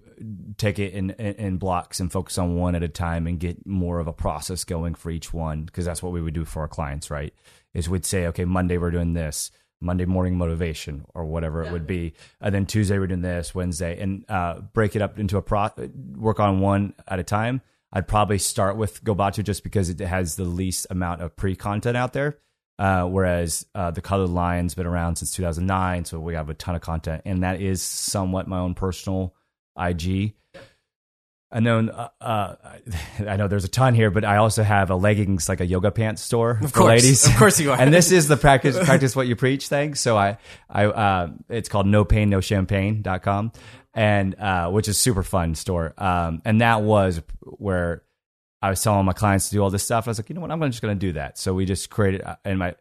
[0.57, 3.66] take it in, in, in blocks and focus on one at a time and get
[3.66, 6.61] more of a process going for each one because that's what we would do for
[6.61, 7.33] our clients, right?
[7.75, 11.87] Is we'd say, okay, Monday we're doing this, Monday morning motivation or whatever it would
[11.87, 15.42] be, and then Tuesday we're doing this, Wednesday, and uh, break it up into a
[15.42, 15.68] pro,
[16.16, 17.61] work on one at a time.
[17.92, 21.97] I'd probably start with Gobato just because it has the least amount of pre content
[21.97, 22.38] out there.
[22.79, 26.77] Uh, whereas uh, the Colored Lion's been around since 2009, so we have a ton
[26.77, 29.35] of content, and that is somewhat my own personal
[29.77, 30.35] IG.
[31.51, 32.55] And then uh, uh,
[33.27, 35.91] I know there's a ton here, but I also have a leggings, like a yoga
[35.91, 36.88] pants store Of for course.
[37.03, 37.27] ladies.
[37.27, 37.81] Of course you are.
[37.81, 39.95] and this is the practice practice what you preach thing.
[39.95, 40.37] So I
[40.69, 43.53] I uh, it's called no pain no champagne.com
[43.95, 45.95] and uh, which is super fun store.
[45.97, 48.03] Um, and that was where
[48.61, 50.09] I was telling my clients to do all this stuff.
[50.09, 51.38] I was like, you know what, I'm just going to do that.
[51.38, 52.75] So we just created, uh, and my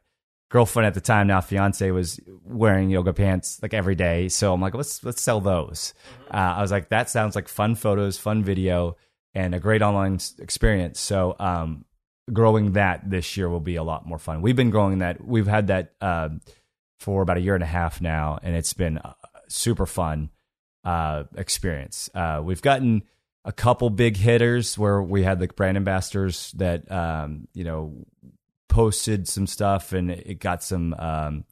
[0.49, 4.29] girlfriend at the time, now fiance, was wearing yoga pants like every day.
[4.29, 5.93] So I'm like, let's let's sell those.
[6.31, 8.97] Uh, I was like, that sounds like fun photos, fun video,
[9.33, 10.99] and a great online experience.
[10.99, 11.85] So um,
[12.31, 14.41] growing that this year will be a lot more fun.
[14.41, 15.23] We've been growing that.
[15.23, 16.29] We've had that uh,
[16.99, 19.13] for about a year and a half now, and it's been uh,
[19.47, 20.31] super fun
[20.83, 22.09] uh, experience.
[22.15, 23.03] Uh, we've gotten
[23.47, 28.05] a couple big hitters where we had the brand ambassadors that um, you know
[28.67, 31.45] posted some stuff and it got some um,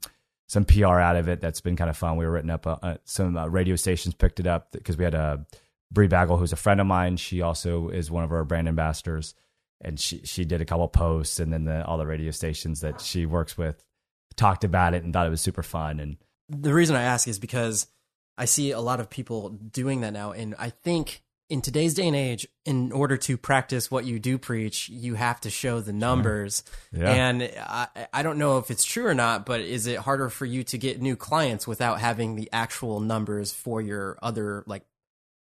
[0.47, 1.39] some PR out of it.
[1.39, 2.17] That's been kind of fun.
[2.17, 2.67] We were written up.
[2.67, 5.45] Uh, uh, some uh, radio stations picked it up because we had a
[5.89, 7.15] Bri Bagwell, who's a friend of mine.
[7.15, 9.33] She also is one of our brand ambassadors,
[9.79, 12.99] and she she did a couple posts, and then the, all the radio stations that
[12.99, 13.81] she works with
[14.35, 16.01] talked about it and thought it was super fun.
[16.01, 16.17] And
[16.49, 17.87] The reason I ask is because
[18.37, 22.07] I see a lot of people doing that now, and I think in today's day
[22.07, 25.93] and age, in order to practice what you do preach, you have to show the
[25.93, 26.63] numbers.
[26.91, 27.11] Yeah.
[27.11, 30.45] And I, I don't know if it's true or not, but is it harder for
[30.45, 34.83] you to get new clients without having the actual numbers for your other like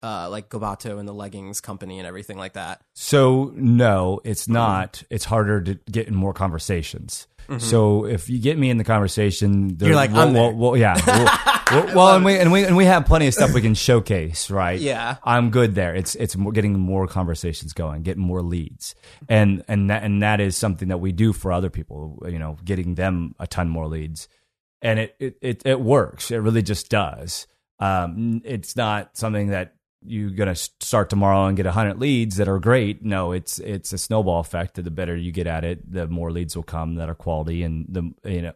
[0.02, 2.82] uh like Gobato and the leggings company and everything like that?
[2.94, 5.04] So no, it's not.
[5.10, 7.28] It's harder to get in more conversations.
[7.58, 10.54] So if you get me in the conversation, You're like, well, I'm there.
[10.54, 10.94] well, yeah.
[11.72, 14.50] Well, well, and we and we and we have plenty of stuff we can showcase,
[14.52, 14.80] right?
[14.80, 15.18] Yeah.
[15.24, 15.96] I'm good there.
[15.96, 18.96] It's it's more, getting more conversations going, getting more leads,
[19.28, 22.24] and and that and that is something that we do for other people.
[22.28, 24.28] You know, getting them a ton more leads,
[24.82, 26.32] and it it it, it works.
[26.32, 27.48] It really just does.
[27.80, 32.60] Um, it's not something that you're gonna start tomorrow and get hundred leads that are
[32.60, 33.04] great.
[33.04, 34.76] No, it's it's a snowball effect.
[34.76, 37.64] That the better you get at it, the more leads will come that are quality,
[37.64, 38.54] and the you know,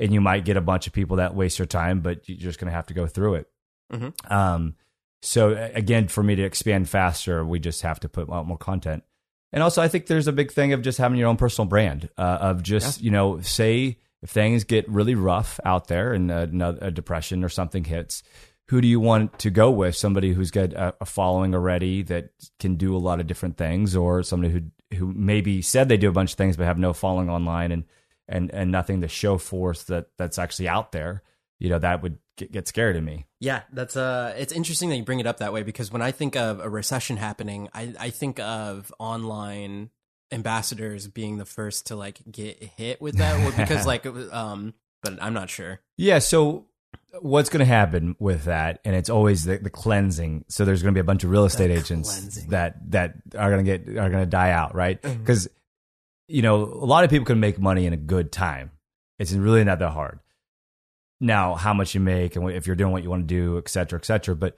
[0.00, 2.58] and you might get a bunch of people that waste your time, but you're just
[2.58, 3.48] gonna have to go through it.
[3.92, 4.30] Mhm.
[4.30, 4.74] Um,
[5.22, 9.04] so again, for me to expand faster, we just have to put out more content.
[9.52, 12.08] And also, I think there's a big thing of just having your own personal brand.
[12.16, 16.78] Uh, of just you know, say if things get really rough out there and a,
[16.80, 18.22] a depression or something hits,
[18.68, 19.96] who do you want to go with?
[19.96, 23.96] Somebody who's got a, a, following already that can do a lot of different things,
[23.96, 26.92] or somebody who who maybe said they do a bunch of things but have no
[26.92, 27.84] following online and
[28.30, 31.22] and and nothing to show forth that that's actually out there.
[31.58, 33.26] You know, that would get, get scared of me.
[33.40, 36.12] Yeah, that's uh it's interesting that you bring it up that way because when I
[36.12, 39.90] think of a recession happening, I I think of online
[40.32, 45.34] ambassadors being the first to like get hit with that because like um but I'm
[45.34, 45.80] not sure.
[45.96, 46.66] Yeah, so
[47.20, 50.94] what's going to happen with that and it's always the, the cleansing so there's going
[50.94, 52.50] to be a bunch of real estate the agents cleansing.
[52.50, 55.59] that that are going to get are going to die out right because mm-hmm.
[56.30, 58.70] You know a lot of people can make money in a good time.
[59.18, 60.20] It's really not that hard.
[61.20, 63.68] Now how much you make and if you're doing what you want to do et
[63.68, 64.56] cetera et cetera but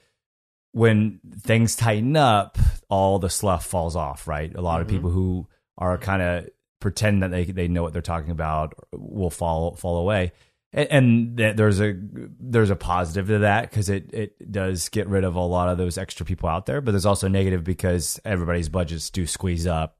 [0.70, 2.56] when things tighten up
[2.88, 4.54] all the sluff falls off right?
[4.54, 4.82] A lot mm-hmm.
[4.82, 6.48] of people who are kind of
[6.80, 10.32] pretend that they they know what they're talking about will fall fall away.
[10.74, 11.94] And, there's a
[12.40, 15.76] there's a positive to that because it it does get rid of a lot of
[15.76, 19.98] those extra people out there but there's also negative because everybody's budgets do squeeze up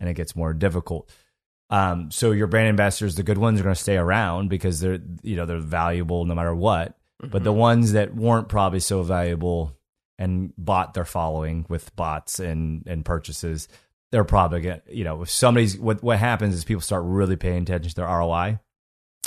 [0.00, 1.08] and it gets more difficult
[1.70, 4.98] um, so your brand ambassadors the good ones are going to stay around because they're
[5.22, 7.30] you know they're valuable no matter what mm-hmm.
[7.30, 7.60] but the mm-hmm.
[7.60, 9.76] ones that weren't probably so valuable
[10.18, 13.68] and bought their following with bots and and purchases
[14.10, 17.36] they're probably going to you know if somebody's what what happens is people start really
[17.36, 18.58] paying attention to their ROI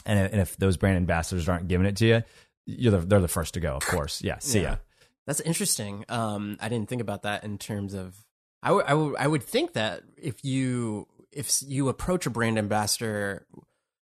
[0.05, 2.23] and, and if those brand ambassadors aren't giving it to you,
[2.65, 4.21] you're the, they're the first to go, of course.
[4.21, 4.71] Yeah, see yeah.
[4.71, 4.75] ya.
[5.25, 6.05] That's interesting.
[6.09, 8.15] Um, I didn't think about that in terms of.
[8.63, 13.45] I would I would think that if you if you approach a brand ambassador,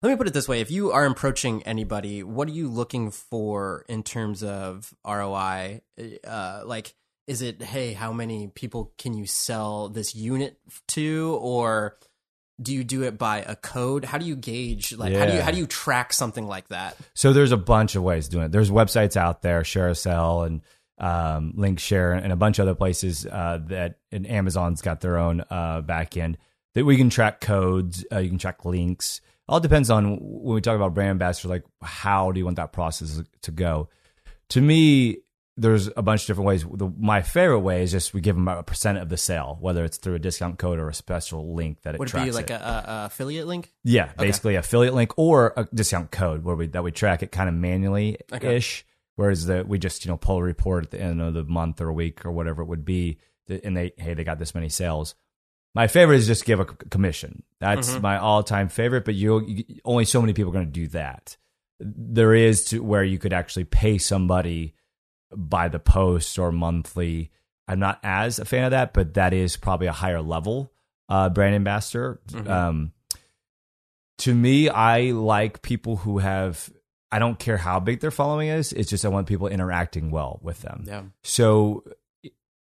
[0.02, 3.10] let me put it this way: if you are approaching anybody, what are you looking
[3.10, 5.82] for in terms of ROI?
[6.26, 6.94] Uh, like,
[7.26, 11.98] is it hey, how many people can you sell this unit to, or
[12.60, 15.18] do you do it by a code how do you gauge like yeah.
[15.18, 18.02] how do you how do you track something like that so there's a bunch of
[18.02, 20.62] ways doing it there's websites out there ShareASale and
[20.98, 25.42] um, Linkshare and a bunch of other places uh, that and Amazon's got their own
[25.50, 26.36] uh, backend
[26.74, 30.60] that we can track codes uh, you can track links all depends on when we
[30.60, 33.88] talk about brand ambassador like how do you want that process to go
[34.48, 35.18] to me
[35.56, 36.64] there's a bunch of different ways.
[36.70, 39.84] The, my favorite way is just we give them a percent of the sale, whether
[39.84, 42.50] it's through a discount code or a special link that it would it be like
[42.50, 43.72] a, a, affiliate link.
[43.82, 44.58] Yeah, basically okay.
[44.58, 48.18] affiliate link or a discount code where we that we track it kind of manually
[48.40, 48.82] ish.
[48.82, 48.85] Okay.
[49.16, 51.80] Whereas that we just you know pull a report at the end of the month
[51.80, 54.68] or a week or whatever it would be, and they hey they got this many
[54.68, 55.14] sales.
[55.74, 57.42] My favorite is just give a commission.
[57.60, 58.02] That's mm-hmm.
[58.02, 59.04] my all time favorite.
[59.04, 61.36] But you, you only so many people are going to do that.
[61.78, 64.74] There is to where you could actually pay somebody
[65.34, 67.30] by the post or monthly.
[67.68, 70.72] I'm not as a fan of that, but that is probably a higher level
[71.08, 72.20] uh, brand ambassador.
[72.28, 72.50] Mm-hmm.
[72.50, 72.92] Um,
[74.18, 76.70] to me, I like people who have.
[77.10, 78.72] I don't care how big their following is.
[78.72, 80.84] It's just I want people interacting well with them.
[80.86, 81.02] Yeah.
[81.22, 81.84] So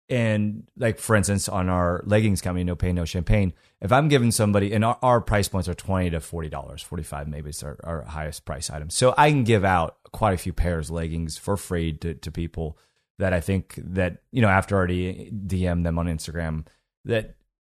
[0.07, 4.29] and like for instance on our leggings company no pain no champagne if i'm giving
[4.31, 7.77] somebody and our, our price points are 20 to 40 dollars 45 maybe it's our,
[7.83, 11.37] our, highest price item so i can give out quite a few pairs of leggings
[11.37, 12.77] for free to, to people
[13.17, 16.67] that i think that you know after already dm them on instagram
[17.05, 17.35] that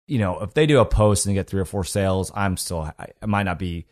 [0.08, 2.56] you know if they do a post and they get three or four sales i'm
[2.56, 3.86] still i, I might not be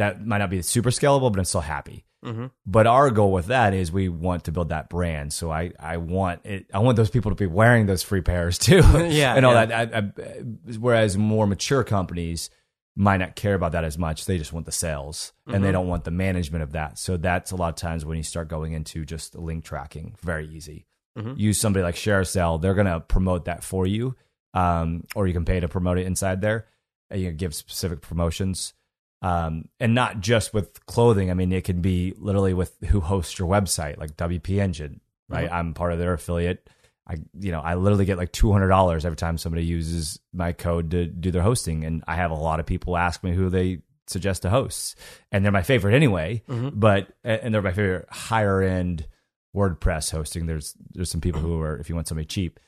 [0.00, 2.46] that might not be super scalable but i'm still happy Mm-hmm.
[2.66, 5.32] But our goal with that is we want to build that brand.
[5.32, 6.66] So I, I want it.
[6.72, 8.76] I want those people to be wearing those free pairs too.
[9.10, 9.66] yeah, and all yeah.
[9.66, 9.94] that.
[9.94, 10.42] I, I,
[10.78, 12.50] whereas more mature companies
[12.94, 14.26] might not care about that as much.
[14.26, 15.54] They just want the sales mm-hmm.
[15.54, 15.74] and they mm-hmm.
[15.74, 16.98] don't want the management of that.
[16.98, 20.16] So that's a lot of times when you start going into just link tracking.
[20.22, 20.86] Very easy.
[21.18, 21.34] Mm-hmm.
[21.38, 22.60] Use somebody like ShareASale.
[22.60, 24.14] They're going to promote that for you,
[24.52, 26.66] um, or you can pay to promote it inside there.
[27.10, 28.74] And you give specific promotions
[29.22, 31.30] um, and not just with clothing.
[31.30, 35.46] I mean, it can be literally with who hosts your website, like WP Engine, right?
[35.46, 35.54] Mm-hmm.
[35.54, 36.68] I'm part of their affiliate.
[37.06, 40.52] I, you know, I literally get like two hundred dollars every time somebody uses my
[40.52, 43.50] code to do their hosting, and I have a lot of people ask me who
[43.50, 44.94] they suggest to hosts,
[45.32, 46.42] and they're my favorite anyway.
[46.48, 46.78] Mm-hmm.
[46.78, 49.06] But and they're my favorite higher end
[49.54, 50.46] WordPress hosting.
[50.46, 52.60] There's there's some people who are if you want somebody cheap.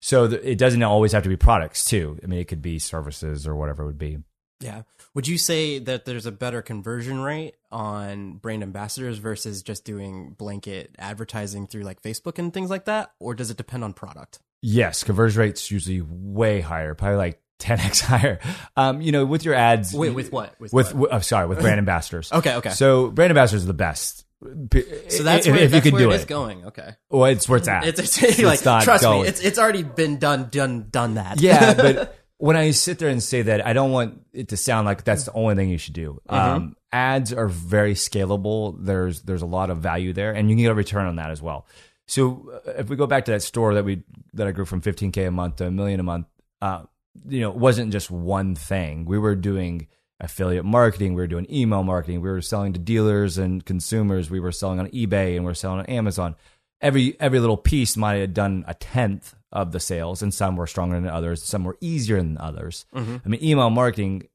[0.00, 2.18] So the, it doesn't always have to be products too.
[2.22, 4.18] I mean, it could be services or whatever it would be.
[4.60, 4.82] Yeah.
[5.14, 10.34] Would you say that there's a better conversion rate on brand ambassadors versus just doing
[10.38, 13.12] blanket advertising through like Facebook and things like that?
[13.18, 14.38] Or does it depend on product?
[14.62, 18.40] Yes, conversion rate's usually way higher, probably like 10x higher.
[18.76, 19.92] Um, you know, with your ads.
[19.92, 20.58] Wait, with what?
[20.60, 21.12] With, with what?
[21.12, 22.32] oh, sorry, with brand ambassadors.
[22.32, 22.70] okay, okay.
[22.70, 24.24] So brand ambassadors are the best.
[24.42, 26.66] So that's if, where, if that's you can where do it, it is going.
[26.66, 26.90] Okay.
[27.10, 27.84] Well, it's where it's at.
[27.88, 29.22] It's, it's, it's like trust going.
[29.22, 31.40] me, it's it's already been done, done, done that.
[31.40, 34.86] Yeah, but when I sit there and say that, I don't want it to sound
[34.86, 36.20] like that's the only thing you should do.
[36.28, 36.34] Mm-hmm.
[36.34, 38.76] Um, ads are very scalable.
[38.78, 41.30] There's there's a lot of value there, and you can get a return on that
[41.30, 41.66] as well.
[42.06, 44.02] So uh, if we go back to that store that we
[44.34, 46.26] that I grew from 15k a month to a million a month,
[46.60, 46.82] uh,
[47.26, 49.06] you know, it wasn't just one thing.
[49.06, 49.88] We were doing
[50.20, 54.40] affiliate marketing, we were doing email marketing, we were selling to dealers and consumers, we
[54.40, 56.36] were selling on eBay, and we are selling on Amazon.
[56.80, 60.66] Every every little piece might have done a tenth of the sales, and some were
[60.66, 62.84] stronger than others, some were easier than others.
[62.94, 63.16] Mm-hmm.
[63.24, 64.28] I mean, email marketing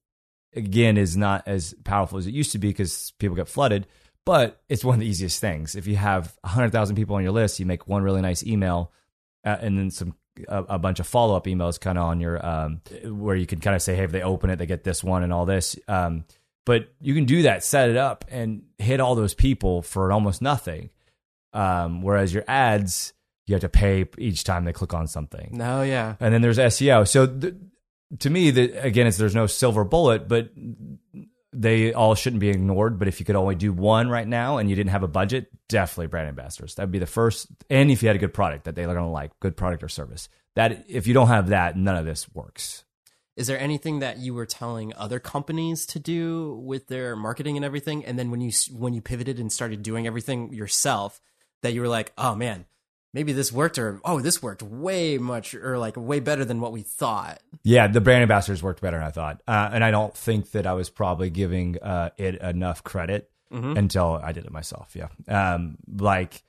[0.56, 3.88] again is not as powerful as it used to be because people get flooded
[4.26, 5.76] but it's one of the easiest things.
[5.76, 8.92] If you have 100,000 people on your list, you make one really nice email
[9.44, 10.16] uh, and then some
[10.48, 13.60] a, a bunch of follow up emails kind of on your um, where you can
[13.60, 15.76] kind of say, hey, if they open it, they get this one and all this.
[15.88, 16.26] Um,
[16.66, 20.42] but you can do that, set it up, and hit all those people for almost
[20.42, 20.92] nothing.
[21.54, 23.14] Um, whereas your ads,
[23.52, 25.50] you have to pay each time they click on something.
[25.52, 26.16] No, yeah.
[26.22, 27.06] And then there's SEO.
[27.06, 27.54] So th-
[28.20, 30.52] to me, the, again, it's there's no silver bullet, but
[31.52, 32.98] they all shouldn't be ignored.
[32.98, 35.50] But if you could only do one right now and you didn't have a budget,
[35.68, 36.76] definitely brand ambassadors.
[36.76, 37.48] That'd be the first.
[37.70, 39.90] And if you had a good product that they're going to like, good product or
[39.90, 40.30] service.
[40.56, 42.86] That if you don't have that, none of this works.
[43.36, 47.66] Is there anything that you were telling other companies to do with their marketing and
[47.66, 51.22] everything, and then when you when you pivoted and started doing everything yourself,
[51.62, 52.66] that you were like, oh man,
[53.14, 56.72] maybe this worked, or oh, this worked way much, or like way better than what
[56.72, 57.40] we thought.
[57.64, 60.66] Yeah, the brand ambassadors worked better than I thought, uh, and I don't think that
[60.68, 63.78] I was probably giving uh, it enough credit Mhm.
[63.78, 64.96] until I did it myself.
[64.96, 66.44] Yeah, um, like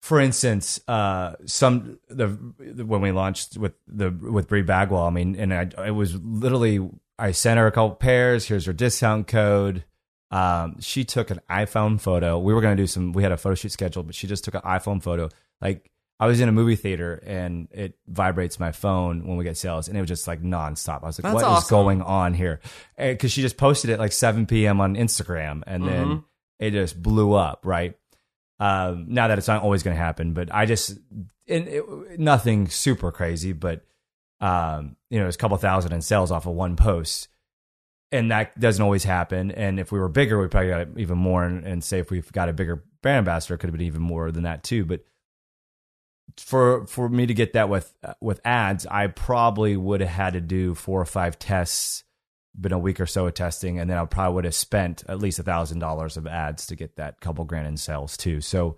[0.00, 5.36] for instance, uh, some the when we launched with the with Bri Bagwell, I mean,
[5.36, 6.88] and I it was literally
[7.18, 8.46] I sent her a couple pairs.
[8.46, 9.84] Here's her discount code.
[10.32, 12.38] Um, she took an iPhone photo.
[12.38, 13.12] We were gonna do some.
[13.12, 15.28] We had a photo shoot scheduled, but she just took an iPhone photo.
[15.60, 19.56] Like I was in a movie theater and it vibrates my phone when we get
[19.56, 21.02] sales, and it was just like nonstop.
[21.02, 21.68] I was like, That's "What is awesome.
[21.76, 22.60] going on here?"
[22.96, 24.80] Because she just posted it like 7 p.m.
[24.80, 26.24] on Instagram, and then Mhm.
[26.60, 27.60] it just blew up.
[27.64, 27.96] Right
[28.60, 30.96] um, now that it's not always going to happen, but I just
[31.48, 31.84] and it,
[32.20, 33.84] nothing super crazy, but
[34.40, 37.28] um, you know, it's a couple thousand in sales off of one post,
[38.12, 39.50] and that doesn't always happen.
[39.50, 41.44] And if we were bigger, we probably got even more.
[41.44, 44.02] And, and say if we've got a bigger brand ambassador, it could have been even
[44.02, 44.84] more than that too.
[44.84, 45.04] But
[46.36, 50.40] for for me to get that with with ads, I probably would have had to
[50.40, 52.04] do four or five tests,
[52.58, 55.18] been a week or so of testing, and then I probably would have spent at
[55.18, 58.40] least a thousand dollars of ads to get that couple grand in sales too.
[58.40, 58.76] So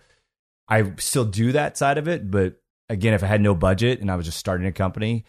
[0.68, 4.10] I still do that side of it, but again, if I had no budget and
[4.10, 5.24] I was just starting a company,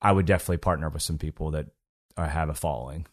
[0.00, 1.66] I would definitely partner with some people that
[2.16, 3.06] uh, have a following.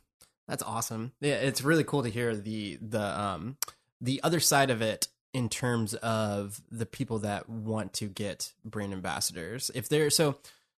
[0.48, 1.12] That's awesome.
[1.22, 3.58] Yeah, it's really cool to hear the the um
[4.02, 8.93] the other side of it in terms of the people that want to get brand
[8.93, 9.72] ambassadors.
[9.74, 10.38] If they're so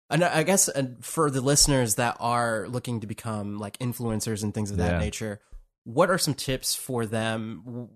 [0.08, 4.70] and I guess for the listeners that are looking to become like influencers and things
[4.70, 4.98] of that Yeah.
[4.98, 5.40] nature,
[5.84, 7.88] what are some tips for them?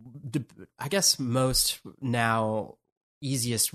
[0.79, 2.77] I guess most now
[3.21, 3.73] easiest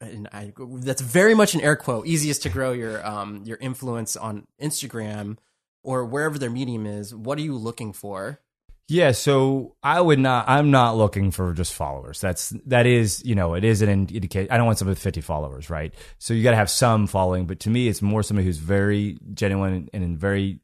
[0.00, 4.16] and I that's very much an air quote easiest to grow your um your influence
[4.16, 5.38] on Instagram
[5.86, 7.14] or wherever their medium is.
[7.14, 8.40] What are you looking for?
[8.88, 10.48] Yeah, so I would not.
[10.48, 12.20] I'm not looking for just followers.
[12.20, 14.50] That's that is you know it is an indication.
[14.50, 15.92] I don't want somebody with 50 followers, right?
[16.18, 17.46] So you got to have some following.
[17.46, 20.60] But to me, it's more somebody who's very genuine and very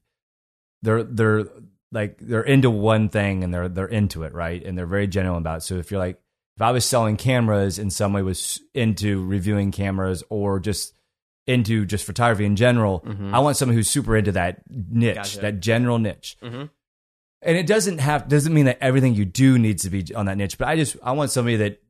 [0.82, 1.46] they're they're
[1.90, 4.62] like they're into one thing and they're they're into it, right?
[4.64, 5.62] And they're very genuine about it.
[5.62, 6.20] So if you're like
[6.56, 10.94] if I was selling cameras and somebody was into reviewing cameras or just
[11.46, 15.40] into just photography in general, I want someone who's super into that niche, Gotcha.
[15.40, 16.64] that general niche Mm-hmm.
[17.42, 20.36] and it doesn't have doesn't mean that everything you do needs to be on that
[20.36, 21.82] niche but i just i want somebody that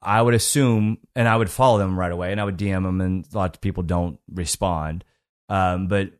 [0.00, 3.00] i would assume and i would follow them right away and i would dm them
[3.02, 5.04] and a lot of people don't respond
[5.50, 6.12] um but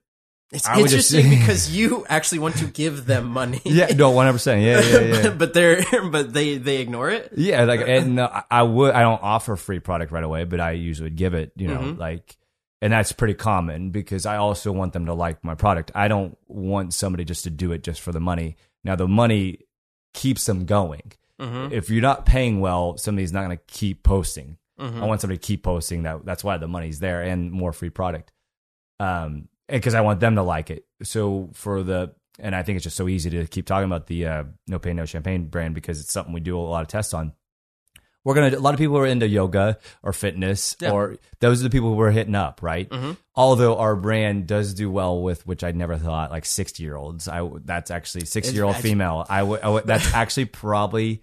[0.53, 3.61] It's I just- interesting because you actually want to give them money.
[3.65, 7.33] yeah no 100% yeah yeah yeah but, but they're but they they ignore it.
[7.37, 10.73] yeah like and uh, I- would i don't offer free product right away but i
[10.73, 11.99] usually would give it you know Mhm.
[11.99, 12.37] like
[12.83, 16.37] and that's pretty common because i also want them to like my product i don't
[16.47, 19.61] want somebody just to do it just for the money now the money
[20.13, 21.73] keeps them going Mm-hmm.
[21.75, 24.57] if you're not paying well, somebody's not going to keep posting.
[24.79, 25.03] Mm-hmm.
[25.03, 26.05] I want somebody to keep posting.
[26.05, 28.31] That that's why the money's there and more free product.
[29.01, 30.85] Um, because I want them to like it.
[31.03, 34.27] So for the and I think it's just so easy to keep talking about the
[34.27, 37.15] uh, no pain no champagne brand because it's something we do a lot of tests
[37.15, 37.33] on.
[38.25, 40.93] We're gonna a lot of people are into yoga or fitness Yeah.
[40.93, 42.89] or those are the people who we're hitting up, right?
[42.89, 43.19] Mhm.
[43.35, 47.29] Although our brand does do well with which I never thought like sixty year olds.
[47.29, 49.27] I that's actually sixty year old female.
[49.29, 51.23] I would I would- that's actually probably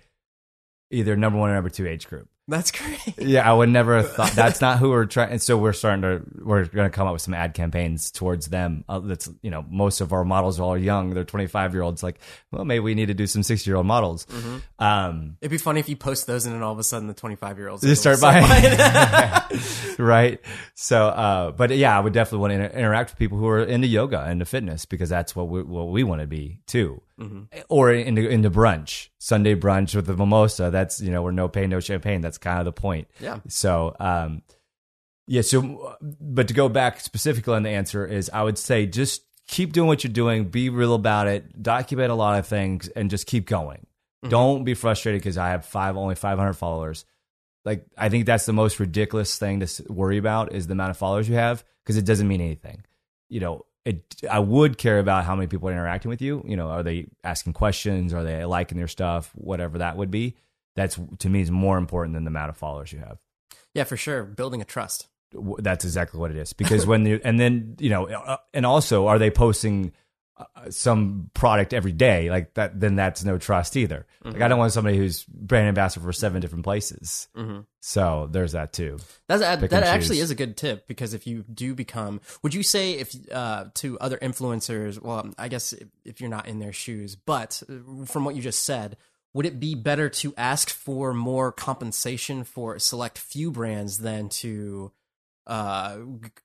[0.92, 2.30] either number one or number two age group.
[2.52, 3.18] That's great.
[3.18, 5.32] Yeah, I would never have thought that's not who we're trying.
[5.32, 8.47] And so we're starting to we're going to come up with some ad campaigns towards
[8.47, 8.84] them.
[8.88, 11.14] Uh, that's you know most of our models are all young.
[11.14, 12.04] They're twenty five year olds.
[12.04, 12.20] Like,
[12.52, 14.28] well, maybe we need to do some sixty year old models.
[14.80, 17.14] Um, It'd be funny if you post those and then all of a sudden the
[17.14, 18.43] 25 year olds They start buying.
[20.02, 20.39] right.
[20.74, 23.64] So, uh, but yeah, I would definitely want to inter- interact with people who are
[23.64, 27.02] into yoga and into fitness because that's what we, what we want to be too.
[27.70, 30.72] Or into, into brunch, Sunday brunch with the mimosa.
[30.72, 32.22] That's, you know, we're no pain, no champagne.
[32.22, 33.08] That's kind of the point.
[33.20, 33.39] Yeah.
[33.47, 34.41] So, um,
[35.28, 35.43] yeah.
[35.43, 39.72] So, but to go back specifically on the answer is I would say just keep
[39.72, 43.28] doing what you're doing, be real about it, document a lot of things, and just
[43.28, 43.86] keep going.
[44.30, 47.06] Don't be frustrated because I have five, only 500 followers.
[47.64, 50.97] Like, I think that's the most ridiculous thing to worry about is the amount of
[50.97, 52.84] followers you have because it doesn't mean anything.
[53.30, 56.43] You know, it, I would care about how many people are interacting with you.
[56.47, 58.14] You know, are they asking questions?
[58.14, 59.32] Are they liking your stuff?
[59.36, 60.36] Whatever that would be.
[60.76, 63.20] That's to me is more important than the amount of followers you have.
[63.74, 64.24] Yeah, for sure.
[64.24, 65.07] Building a trust.
[65.34, 66.53] That's exactly what it is.
[66.53, 69.93] Because when you and then you know, uh, and also, are they posting
[70.70, 72.80] some product every day like that?
[72.80, 74.06] Then that's no trust either.
[74.24, 77.28] Like I don't want somebody who's brand ambassador for seven different places.
[77.80, 79.00] So there's that too.
[79.28, 80.26] That's, that that actually choose.
[80.26, 83.98] is a good tip because if you do become, would you say if uh, to
[84.00, 85.02] other influencers?
[85.02, 88.42] Well, I guess if, if you're not in their shoes, but uh, from what you
[88.42, 88.98] just said,
[89.34, 94.30] would it be better to ask for more compensation for a select few brands than
[94.30, 94.92] to
[95.52, 95.97] uh,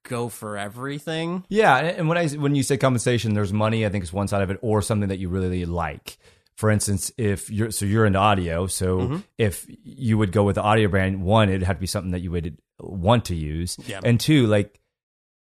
[0.03, 1.45] go for everything?
[1.49, 3.87] Yeah, and when I when you say compensation, there's money.
[3.87, 6.19] I think is one side of it, or something that you really like.
[6.57, 10.63] For instance, if you're so you're into audio, so if you would go with the
[10.63, 14.01] audio brand, one, it'd have to be something that you would want to use, Yeah.
[14.03, 14.81] and two, like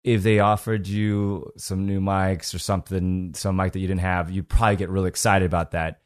[0.03, 4.29] if they offered you some new mics or something, some mic that you didn't have,
[4.29, 6.01] you'd probably get really excited about that.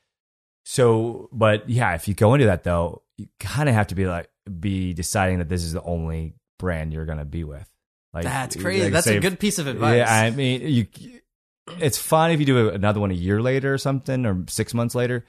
[0.65, 4.05] So, but yeah, if you go into that though, you kind of have to be
[4.05, 4.29] like
[4.59, 7.69] be deciding that this is the only brand you're going to be with.
[8.13, 8.85] Like That's crazy.
[8.85, 9.97] like, That's say a good piece of advice.
[9.97, 10.87] yeah, I mean, you.
[11.79, 14.95] It's fine if you do another one a year later or something, or six months
[14.95, 15.25] later,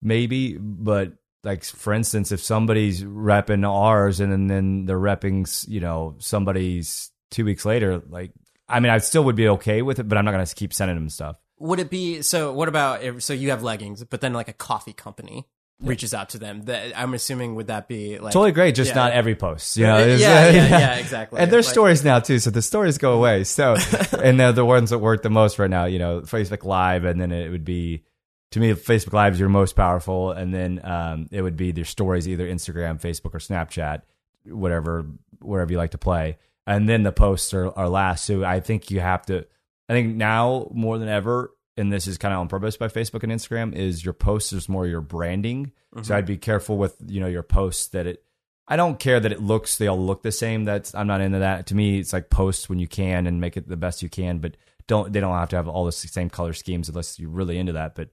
[0.00, 0.56] maybe.
[0.56, 1.12] But
[1.44, 7.10] like, for instance, if somebody's repping ours and then, then they're repping, you know, somebody's
[7.30, 8.32] two weeks later, like,
[8.66, 10.96] I mean, I still would be okay with it, but I'm not gonna keep sending
[10.96, 11.36] them stuff.
[11.58, 12.52] Would it be so?
[12.52, 15.46] What about if, so you have leggings, but then like a coffee company
[15.80, 16.62] reaches out to them?
[16.62, 18.94] That I'm assuming would that be like Totally great, just Yeah.
[18.96, 19.76] not every post.
[19.76, 21.40] You know, yeah, It's- yeah, yeah, exactly.
[21.40, 23.44] And there's Like- stories now too, so the stories go away.
[23.44, 23.76] So,
[24.22, 25.84] and they're the ones that work the most right now.
[25.86, 28.04] You know, Facebook Live, and then it would be,
[28.52, 31.84] to me, Facebook Live is your most powerful, and then um, it would be their
[31.84, 34.02] stories, either Instagram, Facebook, or Snapchat,
[34.46, 35.06] whatever,
[35.40, 38.24] wherever you like to play, and then the posts are, are last.
[38.24, 39.44] So I think you have to.
[39.88, 43.22] I think now more than ever, and this is kind of on purpose by Facebook
[43.22, 45.72] and Instagram, is your posts is more your branding.
[46.02, 48.24] So I'd be careful with you know your posts that it.
[48.66, 50.64] I don't care that it looks they all look the same.
[50.64, 51.66] That's I'm not into that.
[51.68, 54.38] To me, it's like posts when you can and make it the best you can,
[54.38, 54.56] but
[54.86, 57.74] don't they don't have to have all the same color schemes unless you're really into
[57.74, 57.94] that.
[57.94, 58.08] But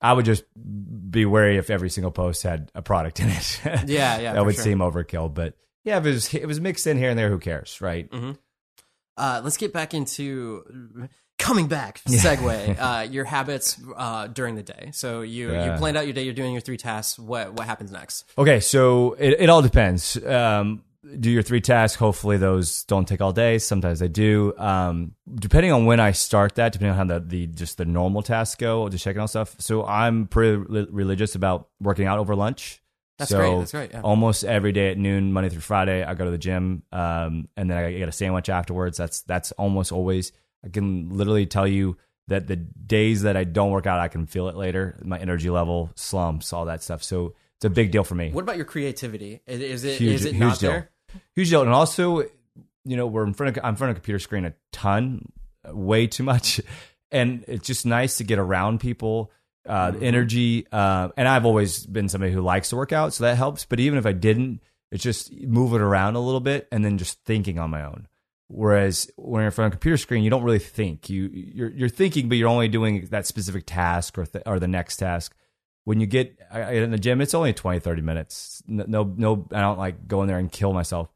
[0.00, 0.44] I would just
[1.10, 3.60] be wary if every single post had a product in it.
[3.86, 4.64] Yeah, yeah, that would sure.
[4.64, 5.32] seem overkill.
[5.34, 8.08] But yeah, if it was it was mixed in here and there, who cares, right?
[9.16, 11.08] Uh, let's get back into
[11.40, 14.90] coming back segue uh, your habits uh, during the day.
[14.92, 15.72] So you Yeah.
[15.72, 16.22] you planned out your day.
[16.22, 17.18] You're doing your three tasks.
[17.18, 18.24] What what happens next?
[18.38, 20.16] Okay, so it, it all depends.
[20.24, 20.82] Um,
[21.18, 21.96] do your three tasks.
[21.98, 23.58] Hopefully, those don't take all day.
[23.58, 24.52] Sometimes they do.
[24.58, 28.22] Um, depending on when I start that, depending on how the, the just the normal
[28.22, 29.56] tasks go, just checking out stuff.
[29.58, 32.82] So I'm pretty re- religious about working out over lunch.
[33.18, 34.00] That's so great, that's great, yeah.
[34.02, 37.70] Almost every day at noon, Monday through Friday, I go to the gym, um, and
[37.70, 38.96] then I get a sandwich afterwards.
[38.96, 40.32] That's that's almost always.
[40.64, 41.96] I can literally tell you
[42.28, 44.96] that the days that I don't work out, I can feel it later.
[45.02, 47.02] My energy level slumps, all that stuff.
[47.02, 49.40] So it's a big deal for me What about your creativity?
[49.46, 50.70] Is, is it huge, is it huge not deal.
[50.70, 50.90] there?
[51.34, 51.62] Huge deal.
[51.62, 52.20] And also,
[52.84, 55.32] you know, we're in front of I'm in front of a computer screen a ton,
[55.66, 56.60] way too much,
[57.10, 59.30] and it's just nice to get around people.
[59.68, 60.04] Uh, Mm-hmm.
[60.04, 63.66] energy, uh, and I've always been somebody who likes to work out, so that helps.
[63.66, 67.22] But even if I didn't, it's just moving around a little bit and then just
[67.26, 68.08] thinking on my own.
[68.52, 71.08] Whereas when you're in front of a computer screen, you don't really think.
[71.08, 74.66] You you're you're thinking, but you're only doing that specific task or th- or the
[74.68, 75.34] next task
[75.84, 78.62] when you get in the gym, it's only 20, 30 minutes.
[78.66, 81.08] No, no, I don't like go in there and kill myself.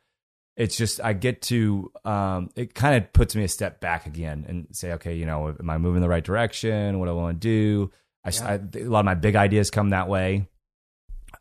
[0.57, 4.47] It's just I get to um, it kind of puts me a step back again
[4.49, 6.99] and say, okay, you know, am I moving in the right direction?
[6.99, 7.91] What do I want to do?
[8.24, 10.49] I, s- I- a lot of my big ideas come that way.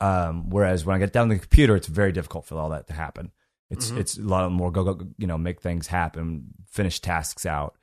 [0.01, 2.87] Um, whereas when I get down to the computer, it's very difficult for all that
[2.87, 3.31] to happen.
[3.73, 7.75] It's it's a lot more go go you know make things happen, finish tasks out,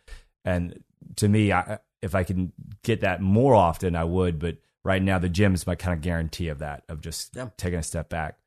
[0.45, 0.83] and
[1.17, 4.39] to me, I, if I can get that more often, I would.
[4.39, 7.49] But right now, the gym is my kind of guarantee of that of just Yeah.
[7.57, 8.39] taking a step back.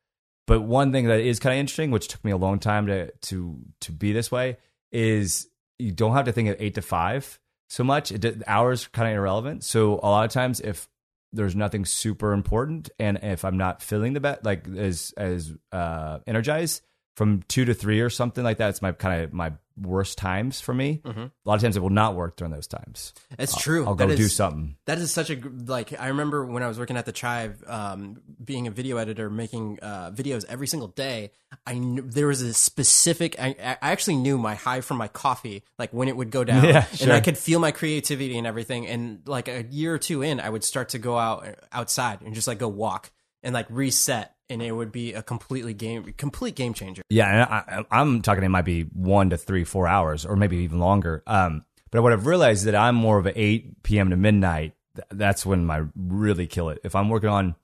[0.48, 3.12] But one thing that is kind of interesting, which took me a long time to
[3.12, 4.58] to to be this way,
[4.92, 5.48] is
[5.80, 7.40] you don't have to think of eight to five
[7.70, 8.12] so much.
[8.12, 9.64] It, the hours kind of irrelevant.
[9.64, 10.88] So a lot of times, if
[11.32, 16.20] there's nothing super important, and if I'm not feeling the bet like as as uh,
[16.28, 16.82] energized
[17.16, 20.62] from two to three or something like that, it's my kind of my worst times
[20.62, 21.02] for me.
[21.04, 21.20] Mm-hmm.
[21.20, 23.14] A lot of times it will not work during those times.
[23.40, 23.86] It's true.
[23.86, 24.76] I'll go do something.
[24.86, 26.00] That is such a like.
[26.00, 29.80] I remember when I was working at the Chive, um, being a video editor, making
[29.82, 31.32] uh, videos every single day.
[31.68, 33.40] I knew, there was a specific.
[33.40, 36.64] I, I actually knew my high from my coffee, like when it would go down,
[36.74, 38.88] Yeah, and I could feel my creativity and everything.
[38.88, 42.34] And like a year or two in, I would start to go out outside and
[42.34, 43.12] just like go walk
[43.44, 47.02] and like reset, and it would be a completely game, complete game changer.
[47.10, 48.44] Yeah, and I, I- I'm talking.
[48.44, 51.24] It might be one to three, four hours, or maybe even longer.
[51.28, 54.10] Um, but what I've realized is that I'm more of an eight p.m.
[54.12, 54.74] to midnight.
[55.12, 56.80] That's when I really kill it.
[56.84, 57.56] If I'm working on,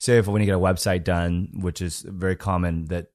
[0.00, 3.06] say, if we need to get a website done, which is very common, that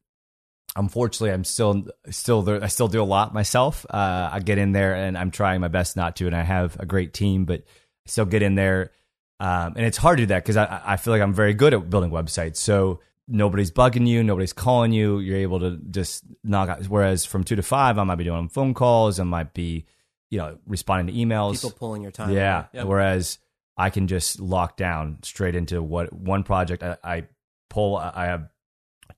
[0.76, 2.64] unfortunately I'm still still there.
[2.64, 3.86] I still do a lot myself.
[3.90, 6.80] Uh, I get in there and I'm trying my best not to, and I have
[6.80, 8.92] a great team, but I still get in there.
[9.40, 11.74] Um, and it's hard to do that because I, I feel like I'm very good
[11.74, 12.58] at building websites.
[12.58, 15.20] So nobody's bugging you, nobody's calling you.
[15.20, 16.84] You're able to just knock out.
[16.86, 19.20] Whereas from two to five, I might be doing phone calls.
[19.20, 19.86] I might be,
[20.30, 21.54] you know, responding to emails.
[21.56, 22.32] People pulling your time.
[22.32, 22.66] yeah.
[22.74, 22.86] Yep.
[22.86, 23.40] Whereas
[23.78, 27.24] I can just lock down straight into what one project I, I
[27.70, 27.98] pull.
[27.98, 28.50] I have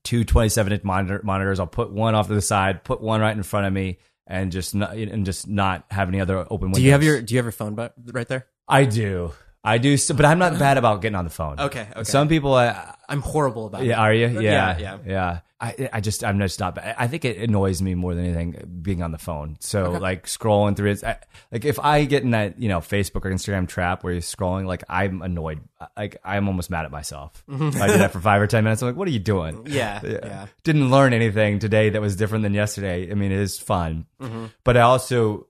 [0.03, 1.59] two 27 inch monitor, monitors.
[1.59, 4.51] I'll put one off to the side, put one right in front of me, and
[4.51, 6.79] just not, and just not have any other open windows.
[6.79, 8.47] Do you have your Do you have your phone right there?
[8.67, 9.33] I do.
[9.63, 11.59] I do, but I'm not bad about getting on the phone.
[11.59, 12.03] Okay, okay.
[12.03, 13.87] Some people, uh, I'm horrible about it.
[13.87, 14.27] yeah, are you?
[14.27, 14.97] Yeah, Yeah, yeah.
[15.05, 15.39] yeah.
[15.61, 16.77] I, I just, I'm just not.
[16.77, 19.57] I think it annoys me more than anything being on the phone.
[19.59, 21.17] So like scrolling through it, I,
[21.51, 24.67] like if I get in that you know Facebook or Instagram trap where you're scrolling,
[24.67, 25.59] like I'm annoyed.
[25.97, 27.43] Like I'm almost mad at myself.
[27.51, 27.57] I
[27.87, 28.81] do that for five or ten minutes.
[28.81, 29.65] I'm like, what are you doing?
[29.67, 30.45] Yeah, yeah.
[30.63, 33.11] Didn't learn anything today that was different than yesterday.
[33.11, 34.45] I mean, it is fun, Mm-hmm.
[34.63, 35.47] but I also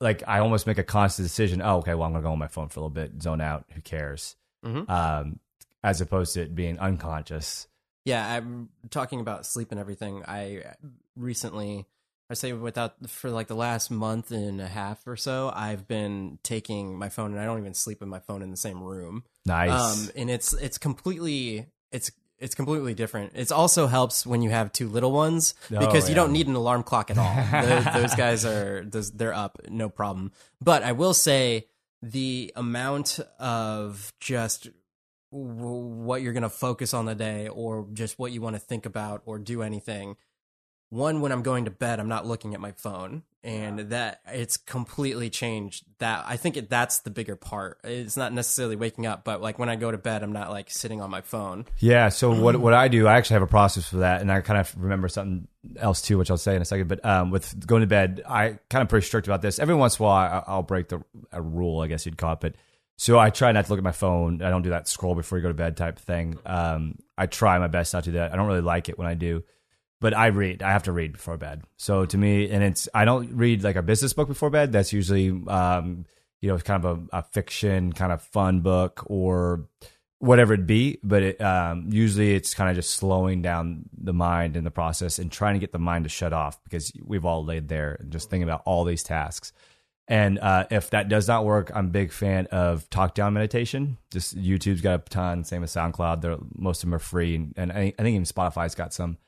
[0.00, 1.60] like I almost make a conscious decision.
[1.60, 3.66] Oh, okay, well I'm gonna go on my phone for a little bit, zone out.
[3.74, 4.34] Who cares?
[4.64, 4.88] Mhm.
[4.88, 5.40] Um,
[5.82, 7.66] as opposed to it being unconscious.
[8.04, 10.24] Yeah, I'm talking about sleep and everything.
[10.26, 10.74] I
[11.16, 11.86] recently,
[12.28, 16.38] I say without for like the last month and a half or so, I've been
[16.42, 19.24] taking my phone and I don't even sleep with my phone in the same room.
[19.46, 19.70] Nice.
[19.70, 23.32] Um, and it's it's completely it's it's completely different.
[23.36, 26.56] It also helps when you have two little ones Oh, because you don't need an
[26.56, 27.62] alarm clock at all.
[27.62, 30.32] those, those guys are those, they're up, no problem.
[30.60, 31.68] But I will say
[32.02, 34.70] the amount of just
[35.32, 38.86] what you're going to focus on the day or just what you want to think
[38.86, 40.16] about or do anything
[40.90, 44.58] one when i'm going to bed i'm not looking at my phone and that it's
[44.58, 49.24] completely changed that i think it, that's the bigger part it's not necessarily waking up
[49.24, 52.10] but like when i go to bed i'm not like sitting on my phone Yeah.
[52.10, 54.60] So what what I do, I actually have a process for that, and I kind
[54.60, 56.88] of remember something else too, which I'll say in a second.
[56.88, 59.58] But um, with going to bed, I kind of pretty strict about this.
[59.58, 61.02] Every once in a while, I, I'll break the
[61.32, 62.40] a rule, I guess you'd call it.
[62.40, 62.54] But
[62.96, 64.42] so I try not to look at my phone.
[64.42, 66.38] I don't do that scroll before you go to bed type thing.
[66.46, 68.32] Um, I try my best not to do that.
[68.32, 69.42] I don't really like it when I do.
[70.00, 70.62] But I read.
[70.62, 71.62] I have to read before bed.
[71.76, 74.72] So to me, and it's I don't read like a business book before bed.
[74.72, 76.06] That's usually um,
[76.42, 79.68] you know kind of a, a fiction kind of fun book or
[80.18, 84.56] whatever it be but it, um, usually it's kind of just slowing down the mind
[84.56, 87.44] in the process and trying to get the mind to shut off because we've all
[87.44, 89.52] laid there and just thinking about all these tasks
[90.12, 93.98] and uh, if that does not work i'm a big fan of talk down meditation
[94.12, 97.54] just youtube's got a ton same as soundcloud They're, most of them are free and,
[97.56, 99.18] and I, I think even spotify's got some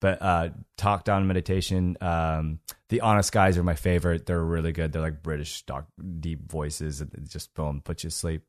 [0.00, 4.92] but uh, talk down meditation um, the honest guys are my favorite they're really good
[4.92, 5.86] they're like british dark,
[6.20, 8.42] deep voices and just boom put you to sleep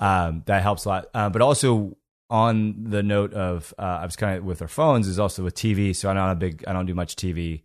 [0.00, 1.06] um, that helps a lot.
[1.14, 1.96] Uh, but also
[2.30, 5.54] on the note of uh, I was kind of with our phones is also with
[5.54, 5.94] TV.
[5.94, 7.62] So I'm not a big I don't do much TV.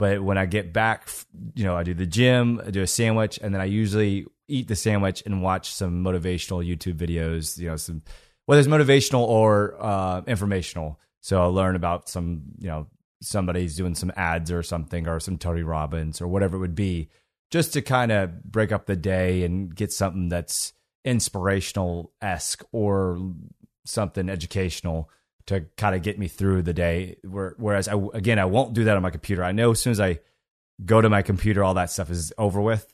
[0.00, 1.10] But when I get back,
[1.54, 4.66] you know, I do the gym, I do a sandwich, and then I usually eat
[4.66, 7.58] the sandwich and watch some motivational YouTube videos.
[7.58, 8.00] You know, some
[8.46, 10.98] whether it's motivational or uh, informational.
[11.20, 12.86] So I'll learn about some, you know,
[13.20, 17.10] somebody's doing some ads or something, or some Tony Robbins or whatever it would be,
[17.50, 20.72] just to kind of break up the day and get something that's
[21.04, 23.34] inspirational esque or
[23.84, 25.10] something educational
[25.50, 27.16] to kind of get me through the day.
[27.24, 29.44] Whereas I again I won't do that on my computer.
[29.44, 30.20] I know as soon as I
[30.84, 32.86] go to my computer, all that stuff is over with.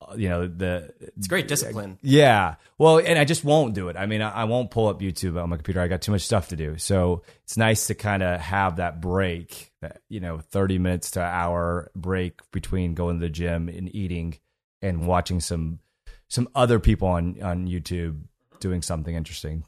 [0.00, 2.56] Uh, You know the it's great discipline yeah.
[2.76, 3.96] Well, and I just won't do it.
[3.96, 5.80] I mean, I, I won't pull up YouTube on my computer.
[5.80, 6.76] I got too much stuff to do.
[6.76, 11.20] So it's nice to kind of have that break, that, you know, 30 minutes to
[11.20, 14.36] an hour break between going to the gym and eating
[14.82, 15.78] and watching some
[16.28, 18.20] some other people on on YouTube
[18.60, 19.64] doing something interesting.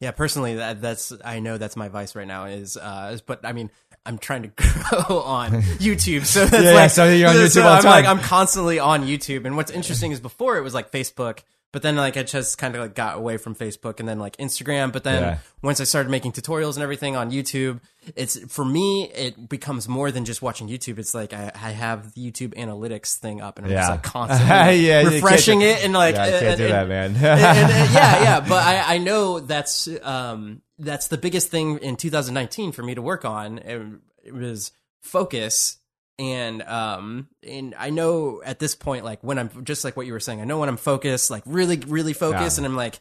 [0.00, 3.52] Yeah, personally, that that's I know that's my vice right now is, uh, but I
[3.52, 3.70] mean,
[4.06, 7.62] I'm trying to grow on YouTube, so that's Yeah, yeah, so you're on YouTube so
[7.62, 8.06] all the I'm like.
[8.06, 11.40] I'm constantly on YouTube, and what's interesting is before it was like Facebook,
[11.72, 14.36] but then like I just kind of like got away from Facebook and then like
[14.38, 15.38] Instagram, but then Yeah.
[15.62, 17.80] once I started making tutorials and everything on YouTube,
[18.16, 20.98] it's for me it becomes more than just watching YouTube.
[20.98, 23.90] It's like I, I have the YouTube analytics thing up, and I'm just Yeah.
[23.92, 27.06] like constantly Yeah, refreshing it and like Yeah, I can't and- do that, man.
[27.14, 31.78] and- and- and- yeah, yeah, but I, I know that's um, that's the biggest thing
[31.78, 33.58] in 2019 for me to work on.
[33.58, 33.82] It,
[34.24, 35.76] it was focus,
[36.20, 40.12] and um, and I know at this point, like when I'm just like what you
[40.12, 42.64] were saying, I know when I'm focused, like really, really focused, Yeah.
[42.64, 43.00] and I'm like,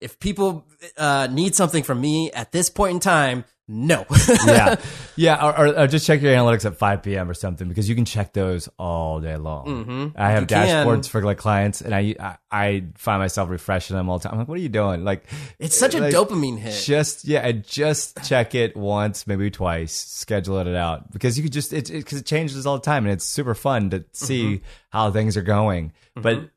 [0.00, 0.64] if people
[0.96, 4.04] uh, need something from me at this point in time, no,
[4.46, 4.76] yeah,
[5.16, 7.30] yeah, or, or, or just check your analytics at 5 p.m.
[7.30, 9.66] or something because you can check those all day long.
[9.86, 10.12] Mhm.
[10.14, 10.86] I have You can.
[10.86, 14.34] dashboards for like clients, and I, I I find myself refreshing them all the time.
[14.34, 15.04] I'm like, what are you doing?
[15.04, 15.24] Like,
[15.58, 16.82] it's such a dopamine hit.
[16.84, 21.52] Just yeah, and just check it once, maybe twice, schedule it out because you could
[21.52, 24.64] just it because it, changes all the time, and it's super fun to see Mm-hmm.
[24.90, 26.50] how things are going, but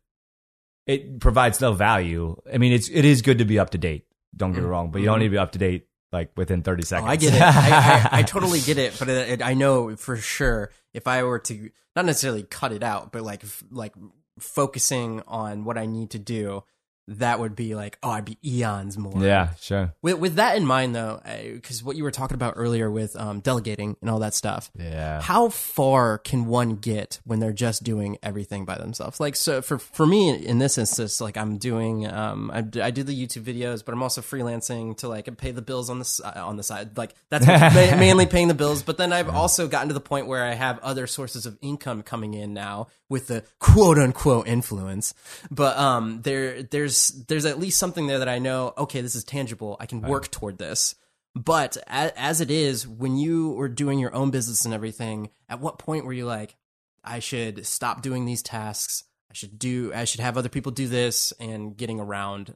[0.85, 2.35] it provides no value.
[2.53, 4.05] I mean, it's it is good to be up to date.
[4.35, 6.63] Don't get me wrong, but you don't need to be up to date like within
[6.63, 7.07] 30 seconds.
[7.07, 7.41] Oh, I get it.
[7.41, 8.95] I, I, I totally get it.
[8.97, 12.83] But it, it, I know for sure if I were to not necessarily cut it
[12.83, 13.93] out, but like f- like
[14.39, 16.63] focusing on what I need to do,
[17.07, 19.13] that would be like oh, I'd be eons more.
[19.23, 19.93] yeah, sure.
[20.01, 21.21] With with that in mind, though,
[21.53, 24.71] because what you were talking about earlier with um, delegating and all that stuff.
[24.77, 25.21] Yeah.
[25.21, 29.19] How far can one get when they're just doing everything by themselves?
[29.19, 32.91] Like, so for for me in this instance, like I'm doing, um, I, d- I
[32.91, 36.05] do the YouTube videos, but I'm also freelancing to like pay the bills on the
[36.05, 36.97] si- on the side.
[36.97, 37.45] Like that's
[37.95, 38.83] mainly paying the bills.
[38.83, 42.03] But then I've also gotten to the point where I have other sources of income
[42.03, 45.13] coming in now with the quote unquote influence.
[45.51, 46.94] But um, there there's
[47.27, 48.73] there's at least something there that I know.
[48.77, 49.77] Okay, this is tangible.
[49.79, 50.95] I can work toward this.
[51.35, 55.59] But as, as it is, when you were doing your own business and everything, at
[55.59, 56.55] what point were you like,
[57.03, 59.03] I should stop doing these tasks?
[59.29, 62.55] I should do, I should have other people do this and getting around,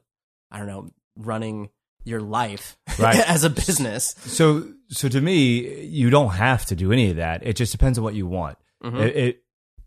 [0.50, 1.68] I don't know, running
[2.04, 3.16] your life Right.
[3.28, 4.14] as a business.
[4.20, 7.46] So, so to me, you don't have to do any of that.
[7.46, 8.56] It just depends on what you want.
[8.82, 8.96] Mm-hmm.
[8.96, 9.42] It, it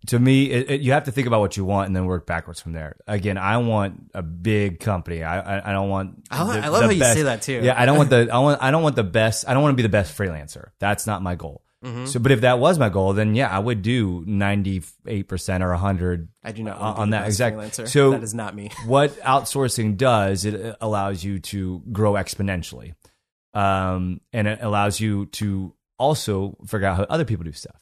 [0.07, 2.25] to me, it, it, you have to think about what you want and then work
[2.25, 2.97] backwards from there.
[3.07, 5.23] Again, I want a big company.
[5.23, 6.23] I I, I don't want.
[6.29, 7.61] I, the- I love how you best- say that too.
[7.63, 9.47] Yeah, I don't want the I want I don't want the best.
[9.47, 10.69] I don't want to be the best freelancer.
[10.79, 11.63] That's not my goal.
[11.83, 12.05] Mm-hmm.
[12.05, 15.63] So, but if that was my goal, then yeah, I would do ninety eight percent
[15.63, 16.29] or hundred.
[16.43, 17.87] I do not on- want to be on that best exact- freelancer.
[17.89, 18.71] so- that is not me.
[18.85, 22.93] what outsourcing does, it allows you to grow exponentially.
[23.53, 27.75] Um, and it allows you to also figure out how other people do stuff.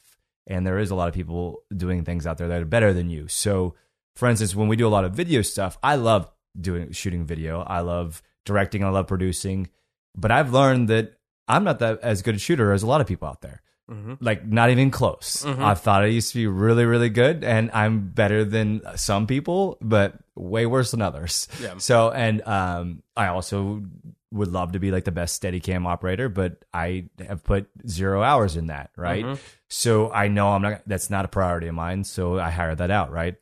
[0.46, 3.10] And there is a lot of people doing things out there that are better than
[3.10, 3.28] you.
[3.28, 3.74] So,
[4.16, 6.30] for instance, when we do a lot of video stuff, I love
[6.60, 7.60] doing shooting video.
[7.60, 8.84] I love directing.
[8.84, 9.68] I love producing.
[10.16, 11.14] But I've learned that
[11.48, 13.62] I'm not that as good a shooter as a lot of people out there.
[14.20, 15.44] Like not even close.
[15.44, 19.76] I thought I used to be really, really good, and I'm better than some people,
[19.82, 21.46] but way worse than others.
[21.60, 21.74] Yeah.
[21.76, 23.82] So, and um, I also
[24.32, 28.56] would love to be like the best Steadicam operator, but I have put zero hours
[28.56, 28.90] in that.
[28.96, 29.38] Right.
[29.68, 30.82] So I know I'm not.
[30.86, 32.04] That's not a priority of mine.
[32.04, 33.12] So I hire that out.
[33.12, 33.36] Right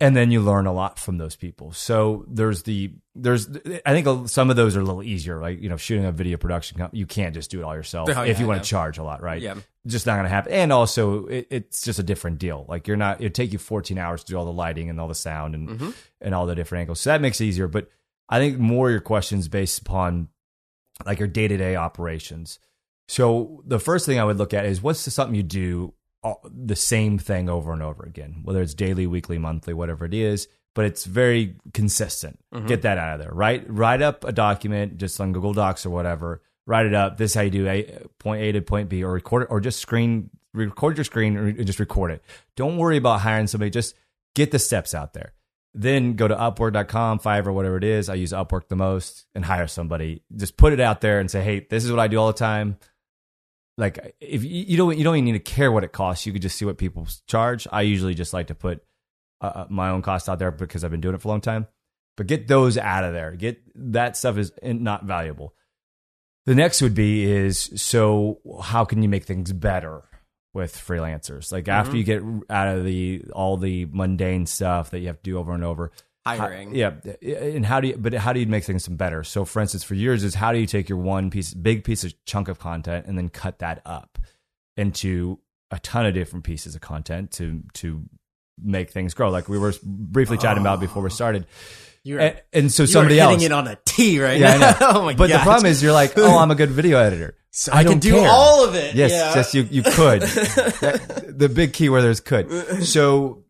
[0.00, 1.72] and then you learn a lot from those people.
[1.72, 3.48] So there's the there's
[3.84, 6.36] I think some of those are a little easier, like you know shooting a video
[6.36, 6.80] production.
[6.92, 9.22] You can't just do it all yourself Oh, if you want to charge a lot,
[9.22, 9.42] right?
[9.42, 9.56] Yeah.
[9.88, 10.52] just not gonna happen.
[10.52, 12.64] And also, it, it's just a different deal.
[12.68, 15.08] Like you're not it take you 14 hours to do all the lighting and all
[15.08, 15.90] the sound and Mm-hmm.
[16.20, 17.00] and all the different angles.
[17.00, 17.66] So that makes it easier.
[17.66, 17.90] But
[18.28, 20.28] I think more your questions based upon
[21.06, 22.58] like your day to day operations.
[23.08, 26.40] So the first thing I would look at is what's the, something you do all,
[26.44, 30.48] the same thing over and over again, whether it's daily, weekly, monthly, whatever it is,
[30.74, 32.38] but it's very consistent.
[32.52, 32.66] Mm-hmm.
[32.66, 33.64] Get that out of there, right?
[33.68, 36.42] Write up a document just on Google Docs or whatever.
[36.66, 37.16] Write it up.
[37.16, 39.60] This is how you do a, point A to point B, or record it, or
[39.60, 42.22] just screen record your screen and just record it.
[42.56, 43.70] Don't worry about hiring somebody.
[43.70, 43.94] Just
[44.34, 45.32] get the steps out there.
[45.80, 48.08] Then go to Upwork.com, Fiverr, whatever it is.
[48.08, 50.24] I use Upwork the most and hire somebody.
[50.34, 52.32] Just put it out there and say, hey, this is what I do all the
[52.32, 52.78] time.
[53.76, 56.26] Like if you, don't you don't even need to care what it costs.
[56.26, 57.68] You could just see what people charge.
[57.70, 58.82] I usually just like to put
[59.40, 61.68] uh, my own cost out there because i've been doing it for a long time.
[62.16, 63.36] But get those out of there.
[63.36, 63.62] Get
[63.92, 65.54] that stuff is not valuable.
[66.46, 70.07] The next would be is so how can you make things better
[70.58, 71.70] with freelancers like mm-hmm.
[71.70, 75.38] after you get out of the all the mundane stuff that you have to do
[75.38, 75.90] over and over
[76.36, 76.74] Hiring.
[76.74, 76.92] yeah,
[77.22, 77.96] and how do you?
[77.96, 79.24] But how do you make things better?
[79.24, 82.04] So, for instance, for yours is how do you take your one piece, big piece
[82.04, 84.18] of chunk of content, and then cut that up
[84.76, 85.38] into
[85.70, 88.02] a ton of different pieces of content to to
[88.62, 89.30] make things grow.
[89.30, 91.12] Like we were briefly chatting about before we ah.
[91.12, 91.46] started.
[92.04, 93.46] You're, And, and so you somebody are hitting else.
[93.46, 94.76] it on a T right yeah, now.
[94.80, 95.18] oh my god.
[95.18, 95.38] but god!
[95.38, 97.36] the problem is, you're like, oh, I'm a good video editor.
[97.50, 98.30] So I I, can don't care.
[98.30, 98.94] all of it.
[98.94, 99.34] Yes, yeah.
[99.34, 100.22] just you you could.
[100.80, 102.50] That- the big key where there's could.
[102.84, 103.44] So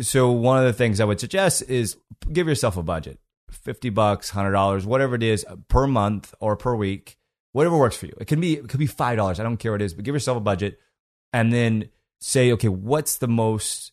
[0.00, 1.96] so one of the things I would suggest is
[2.32, 3.18] give yourself a budget.
[3.50, 7.16] 50 bucks, $100, whatever it is per month or per week,
[7.52, 8.14] whatever works for you.
[8.20, 10.14] It can be it could be $5, I don't care what it is, but give
[10.14, 10.78] yourself a budget
[11.32, 11.88] and then
[12.20, 13.92] say, okay, what's the most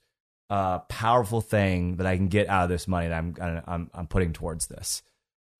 [0.49, 3.35] uh, powerful thing that I can get out of this money that I'm
[3.65, 5.01] I'm I'm putting towards this.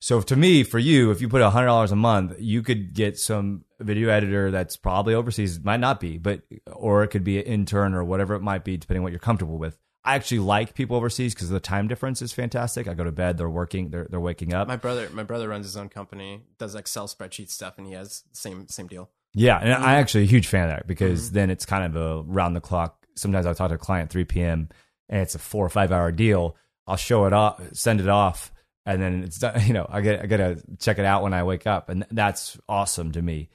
[0.00, 3.18] So to me, for you, if you put hundred dollars a month, you could get
[3.18, 5.58] some video editor that's probably overseas.
[5.58, 8.64] It might not be, but or it could be an intern or whatever it might
[8.64, 9.78] be, depending on what you're comfortable with.
[10.04, 12.86] I actually like people overseas because the time difference is fantastic.
[12.86, 14.68] I go to bed, they're working, they're they're waking up.
[14.68, 18.24] my brother, my brother runs his own company, does Excel spreadsheet stuff, and he has
[18.32, 19.10] same same deal.
[19.34, 19.88] Yeah, and I'm mm-hmm.
[19.88, 21.34] actually a huge fan of that because mm-hmm.
[21.34, 23.06] then it's kind of a round the clock.
[23.16, 24.68] Sometimes I'll talk to a client 3 p.m.
[25.08, 26.56] and it's a four or five hour deal.
[26.86, 28.52] I'll show it off, send it off,
[28.84, 29.60] and then it's done.
[29.66, 32.04] You know, I get I get to check it out when I wake up, and
[32.10, 33.48] that's awesome to me.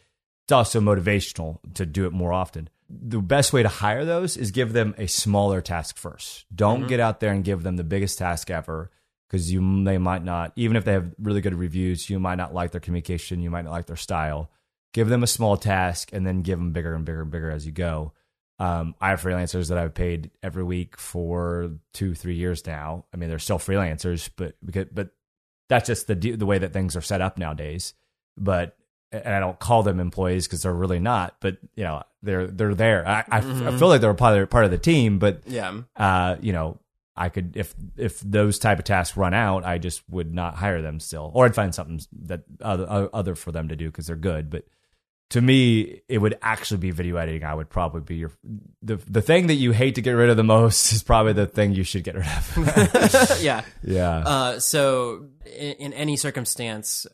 [0.49, 2.69] It's also motivational to do it more often.
[2.89, 6.47] The best way to hire those is give them a smaller task first.
[6.55, 8.89] Don't get out there and give them the biggest task ever
[9.27, 12.51] because you they might not even if they have really good reviews, you might not
[12.51, 14.49] like their communication, you might not like their style
[14.91, 17.67] give them a small task and then give them bigger and bigger and bigger as
[17.67, 18.13] you go.
[18.57, 23.05] Um, I have freelancers that I've paid every week for two, three years now.
[23.13, 25.11] I mean, they're still freelancers, but because, but
[25.67, 27.93] that's just the the way that things are set up nowadays.
[28.35, 28.75] But
[29.11, 31.35] and I don't call them employees because they're really not.
[31.39, 33.07] But you know, they're they're there.
[33.07, 36.35] I, I, I feel like they're part of, part of the team, but Yeah, uh,
[36.41, 36.79] you know,
[37.15, 40.81] I could if if those type of tasks run out, I just would not hire
[40.81, 44.15] them still, or I'd find something that other other for them to do because they're
[44.15, 44.49] good.
[44.49, 44.65] But
[45.31, 47.43] to me, it would actually be video editing.
[47.43, 48.31] I would probably be your
[48.81, 51.45] the the thing that you hate to get rid of the most is probably the
[51.45, 53.39] thing you should get rid of.
[53.41, 53.63] yeah.
[53.83, 57.05] yeah, Uh, so in, in any circumstance,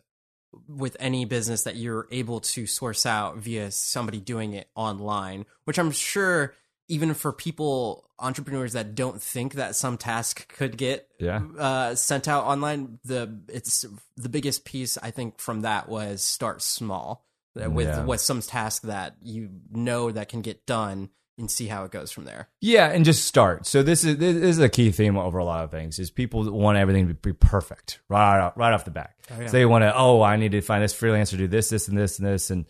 [0.68, 5.78] with any business that you're able to source out via somebody doing it online, which
[5.80, 6.54] I'm sure
[6.88, 11.42] even for people entrepreneurs that don't think that some task could get Yeah.
[11.58, 13.86] uh, sent out online, the it's
[14.16, 17.26] the biggest piece I think from that was start small
[17.62, 18.06] uh, with Yeah.
[18.06, 22.12] with some task that you know that can get done and see how it goes
[22.12, 22.50] from there.
[22.62, 23.66] Yeah, and just start.
[23.66, 26.00] So this is this is a key theme over a lot of things.
[26.00, 29.16] Is people want everything to be perfect right off, right off the bat.
[29.32, 29.48] Oh, yeah.
[29.48, 29.96] So they want to.
[29.96, 32.66] Oh, I need to find this freelancer do this, this, and this, and this, and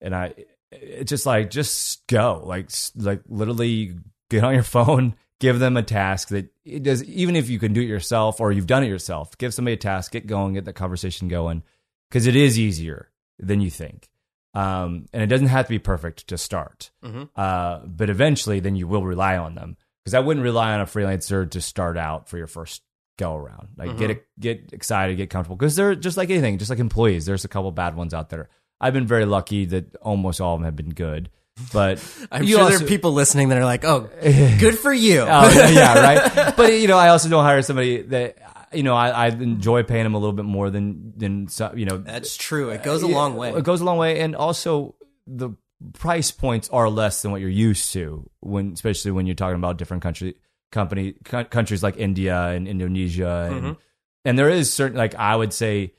[0.00, 0.34] and I.
[0.72, 3.96] It's just like just go, like like literally
[4.28, 7.04] get on your phone, give them a task that it does.
[7.04, 9.78] Even if you can do it yourself or you've done it yourself, give somebody a
[9.78, 11.62] task, get going, get the conversation going,
[12.08, 14.08] because it is easier than you think.
[14.54, 16.90] Um, and it doesn't have to be perfect to start.
[17.04, 17.28] Mhm.
[17.36, 19.76] Uh, but eventually, then you will rely on them.
[20.04, 22.82] Because I wouldn't rely on a freelancer to start out for your first
[23.18, 23.68] go around.
[23.76, 25.56] Like get it, get excited, get comfortable.
[25.56, 27.26] Because they're just like anything, just like employees.
[27.26, 28.48] There's a couple bad ones out there.
[28.80, 31.28] I've been very lucky that almost all of them have been good.
[31.72, 34.92] But I'm you sure also- there are people listening that are like, "Oh, good for
[34.92, 36.00] you." Oh, yeah,
[36.34, 36.56] right.
[36.56, 38.38] But you know, I also don't hire somebody that
[38.72, 41.98] you know I, I enjoy paying them a little bit more than than you know.
[41.98, 42.70] That's true.
[42.70, 43.52] It goes a long way.
[43.52, 44.94] It goes a long way, and also
[45.26, 45.50] the
[45.94, 49.78] price points are less than what you're used to when, especially when you're talking about
[49.78, 50.36] different country
[50.70, 53.76] company co- countries like India and Indonesia, and Mhm.
[54.24, 55.94] and there is certain like I would say.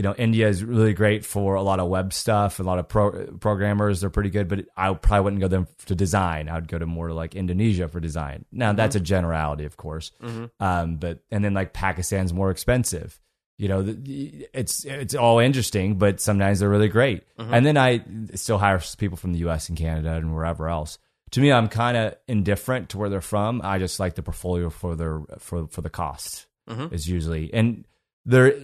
[0.00, 2.58] You know, India is really great for a lot of web stuff.
[2.58, 5.94] A lot of pro- programmers, they're pretty good, but I probably wouldn't go them to
[5.94, 6.48] design.
[6.48, 8.46] I would go to more like Indonesia for design.
[8.50, 10.12] Now, that's a generality, of course.
[10.58, 13.20] Um, but and then like Pakistan's more expensive.
[13.58, 17.24] You know, the- it's it's all interesting, but sometimes they're really great.
[17.36, 18.00] And then I
[18.36, 19.68] still hire people from the U.S.
[19.68, 20.96] and Canada and wherever else.
[21.32, 23.60] To me, I'm kind of indifferent to where they're from.
[23.62, 26.90] I just like the portfolio for their for for the cost Mhm.
[26.90, 27.84] is usually and
[28.24, 28.54] there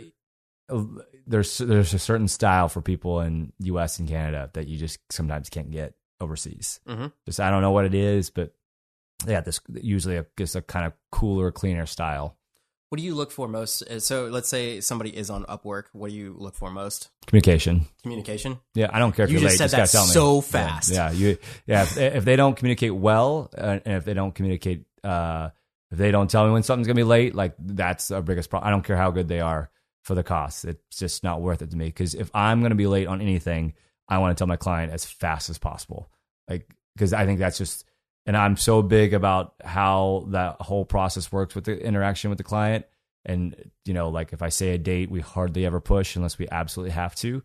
[1.27, 3.99] there's there's a certain style for people in U.S.
[3.99, 6.81] and Canada that you just sometimes can't get overseas.
[6.89, 7.13] Mhm.
[7.27, 8.53] Just I don't know what it is, but
[9.27, 12.37] yeah, this usually a, just a kind of cooler, cleaner style.
[12.89, 13.83] What do you look for most?
[13.83, 15.85] Uh, So, let's say somebody is on Upwork.
[15.93, 17.09] What do you look for most?
[17.27, 17.87] Communication.
[18.03, 18.61] Communication.
[18.75, 19.71] Yeah, I don't care if You you're just late.
[19.71, 20.93] said just that so Yeah, fast.
[20.93, 21.37] Yeah, you.
[21.67, 25.51] Yeah, if, if they don't communicate well, uh, and if they don't communicate, uh,
[25.91, 28.69] if they don't tell me when something's gonna be late, like that's our biggest problem.
[28.69, 29.69] I don't care how good they are
[30.07, 30.65] for the cost.
[30.65, 31.87] It's just not worth it to me.
[31.87, 33.75] Because if I'm gonna be late on anything,
[34.09, 36.09] I want to tell my client as fast as possible.
[36.49, 37.85] Like, because I think that's just,
[38.25, 42.45] and I'm so big about how that whole process works with the interaction with the
[42.45, 42.87] client.
[43.25, 46.47] And you know, like if I say a date, we hardly ever push unless we
[46.53, 47.43] absolutely have to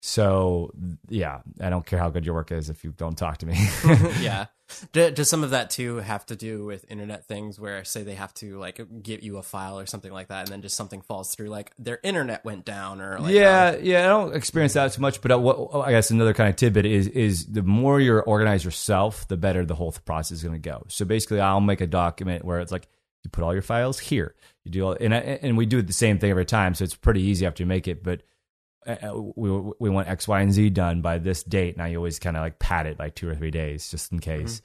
[0.00, 0.72] So
[1.08, 3.54] yeah, I don't care how good your work is if you don't talk to me.
[4.20, 4.46] yeah.
[4.92, 8.14] Do, does some of that too have to do with internet things where say they
[8.14, 11.00] have to like give you a file or something like that and then just something
[11.00, 14.92] falls through like their internet went down or like yeah, yeah, I don't experience that
[14.92, 18.00] too much, but uh, what I guess another kind of tidbit is is the more
[18.00, 20.84] you're organized yourself, the better the whole process is going to go.
[20.88, 22.88] So basically, I'll make a document where it's like
[23.24, 25.92] you put all your files here, you do all, and I, and we do the
[25.92, 28.22] same thing every time, so it's pretty easy after you make it, but.
[28.86, 31.76] Uh, We we want X, Y, and Z done by this date.
[31.76, 34.18] Now you always kind of like pad it like two or three days just in
[34.20, 34.62] case.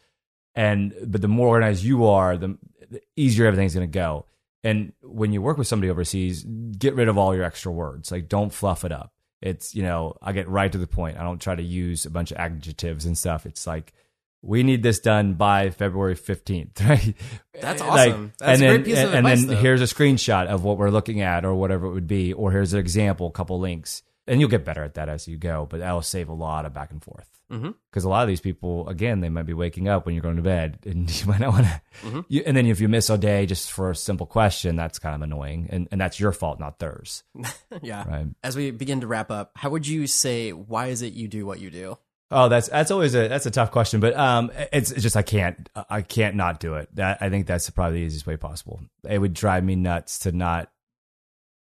[0.55, 2.57] And but the more organized you are, the,
[2.89, 4.25] the easier everything's going to go.
[4.63, 8.11] And when you work with somebody overseas, get rid of all your extra words.
[8.11, 9.13] Like don't fluff it up.
[9.41, 11.17] It's you know I get right to the point.
[11.17, 13.45] I don't try to use a bunch of adjectives and stuff.
[13.45, 13.93] It's like
[14.41, 17.15] we need this done by February fifteenth, right?
[17.61, 18.33] That's Like, awesome.
[18.39, 19.55] That's and a then, great piece of and then though.
[19.55, 22.73] here's a screenshot of what we're looking at, or whatever it would be, or here's
[22.73, 25.67] an example, a couple links, and you'll get better at that as you go.
[25.69, 28.87] But that'll save a lot of back and forth because a lot of these people,
[28.89, 31.53] again, they might be waking up when you're going to bed, and you might not
[31.53, 31.81] want to.
[32.03, 32.37] Mm-hmm.
[32.45, 35.21] And then if you miss a day just for a simple question, that's kind of
[35.21, 37.23] annoying, and and that's your fault, not theirs,
[37.81, 38.07] yeah.
[38.07, 38.27] right?
[38.43, 41.45] As we begin to wrap up, how would you say why is it you do
[41.45, 41.97] what you do?
[42.29, 45.21] Oh, that's that's always a that's a tough question, but um, it's, it's just I
[45.21, 46.93] can't I can't not do it.
[46.95, 48.81] That, I think that's probably the easiest way possible.
[49.09, 50.69] It would drive me nuts to not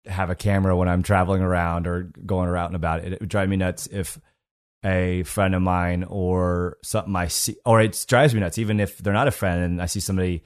[0.07, 3.03] have a camera when I'm traveling around or going around and about.
[3.03, 4.19] It, it would drive me nuts if
[4.83, 8.99] a friend of mine or something I see, or it drives me nuts even if
[8.99, 10.43] they're not a friend and I see somebody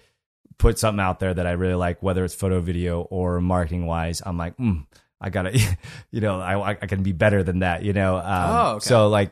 [0.57, 4.22] put something out there that I really like, whether it's photo, video, or marketing wise.
[4.26, 4.86] I'm like, mm,
[5.20, 5.57] I gotta,
[6.12, 8.18] you know, I I can be better than that, you know.
[8.18, 8.86] Um, Oh, okay.
[8.86, 9.32] So like,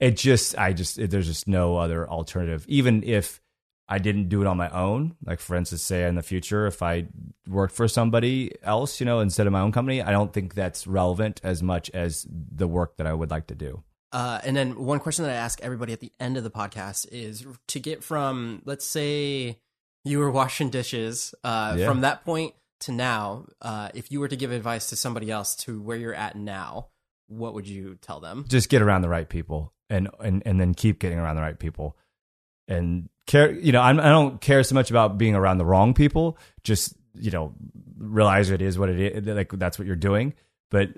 [0.00, 2.64] it just, I just, it, there's just no other alternative.
[2.68, 3.40] Even if
[3.88, 6.82] I didn't do it on my own, like for instance, say in the future, if
[6.82, 7.06] I
[7.48, 10.86] worked for somebody else, you know, instead of my own company, I don't think that's
[10.86, 13.84] relevant as much as the work that I would like to do.
[14.12, 17.06] Uh, and then one question that I ask everybody at the end of the podcast
[17.12, 19.60] is to get from, let's say,
[20.04, 21.34] you were washing dishes.
[21.44, 21.86] Uh, Yeah.
[21.86, 25.54] From that point to now, uh, if you were to give advice to somebody else
[25.56, 26.88] to where you're at now,
[27.28, 28.44] what would you tell them?
[28.48, 31.58] just get around the right people and and and then keep getting around the right
[31.58, 31.96] people
[32.68, 35.94] and care you know I'm, i don't care so much about being around the wrong
[35.94, 36.38] people.
[36.64, 37.54] Just you know
[37.98, 40.34] realize it is what it is like that's what you're doing.
[40.70, 40.90] But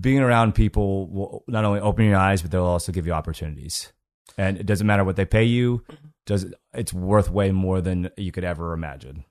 [0.00, 3.92] being around people will not only open your eyes but they'll also give you opportunities.
[4.38, 5.78] And it doesn't matter what they pay you.
[5.78, 6.06] Mm-hmm.
[6.26, 9.24] Does it's worth way more than you could ever imagine.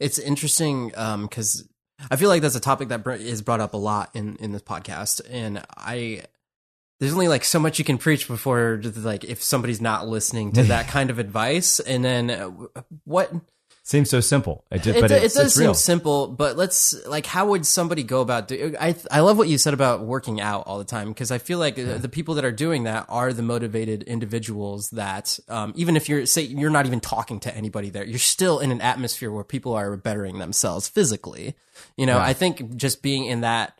[0.00, 1.68] It's interesting um, because
[2.10, 4.62] I feel like that's a topic that is brought up a lot in in this
[4.62, 6.24] podcast, and I
[7.02, 10.62] there's only like so much you can preach before like if somebody's not listening to
[10.62, 12.48] that kind of advice, and then uh,
[13.02, 13.32] what
[13.82, 16.94] seems so simple it just it, it it's, does it's seem real simple, but let's
[17.08, 18.46] like, how would somebody go about?
[18.46, 21.38] Do, I I love what you said about working out all the time because I
[21.38, 25.72] feel like uh the people that are doing that are the motivated individuals that, um,
[25.74, 28.80] even if you're say you're not even talking to anybody there, you're still in an
[28.80, 31.56] atmosphere where people are bettering themselves physically.
[31.96, 32.24] You know, Yeah.
[32.26, 33.76] I think just being in that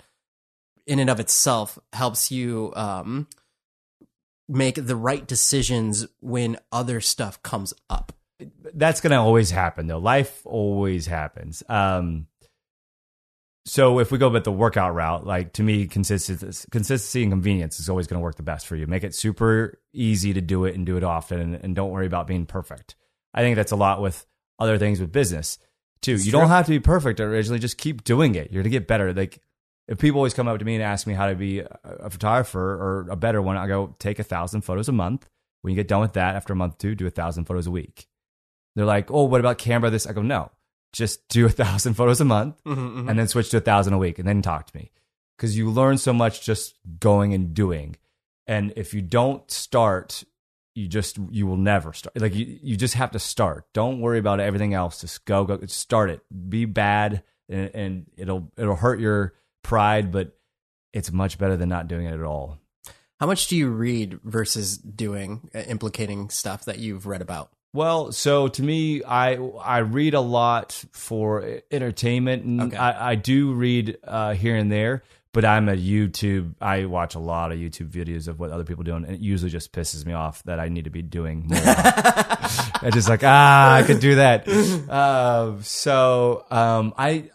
[0.87, 3.29] in and of itself helps you um,
[4.49, 8.13] make the right decisions when other stuff comes up.
[8.75, 9.99] that's going to always happen though.
[9.99, 11.63] Life always happens.
[11.69, 12.27] Um,
[13.65, 17.79] so if we go with the workout route, like to me, consistency, consistency and convenience
[17.79, 18.87] is always going to work the best for you.
[18.89, 22.07] Make it super easy to do it and do it often, and, and don't worry
[22.07, 22.97] about being perfect.
[23.33, 24.27] I think that's a lot with
[24.59, 25.59] other things with business
[26.01, 26.17] too.
[26.17, 28.51] you don't have to be perfect originally; just keep doing it.
[28.51, 29.13] You're going to get better.
[29.13, 29.41] Like
[29.89, 32.61] if people always come up to me and ask me how to be a, photographer
[32.61, 35.29] or a better one, I go take a thousand photos a month.
[35.63, 37.67] When you get done with that, after a month or two, do a thousand photos
[37.67, 38.09] a week.
[38.75, 39.91] They're like, oh, what about camera?
[39.91, 40.51] This I go, no,
[40.93, 43.99] just do a thousand photos a month Mm-hmm, and then switch to a thousand a
[43.99, 44.91] week and then talk to me
[45.37, 47.97] because you learn so much just going and doing.
[48.47, 50.25] And if you don't start,
[50.75, 52.17] you just you will never start.
[52.21, 53.67] Like you, you just have to start.
[53.73, 55.01] Don't worry about everything else.
[55.01, 56.23] Just go, go, start it.
[56.49, 60.37] Be bad, and, and it'll it'll hurt your pride, but
[60.93, 62.59] it's much better than not doing it at all.
[63.21, 67.51] How much do you read versus doing, uh, implicating stuff that you've read about?
[67.75, 72.77] Well, so to me, I I read a lot for entertainment, and Okay.
[72.77, 75.03] I, I do read uh, here and there.
[75.33, 76.57] But I'm a YouTube.
[76.61, 79.51] I watch a lot of YouTube videos of what other people do, and it usually
[79.51, 81.59] just pisses me off that I need to be doing more.
[81.65, 84.47] I just like ah, I could do that.
[84.47, 87.31] Uh, so um, I.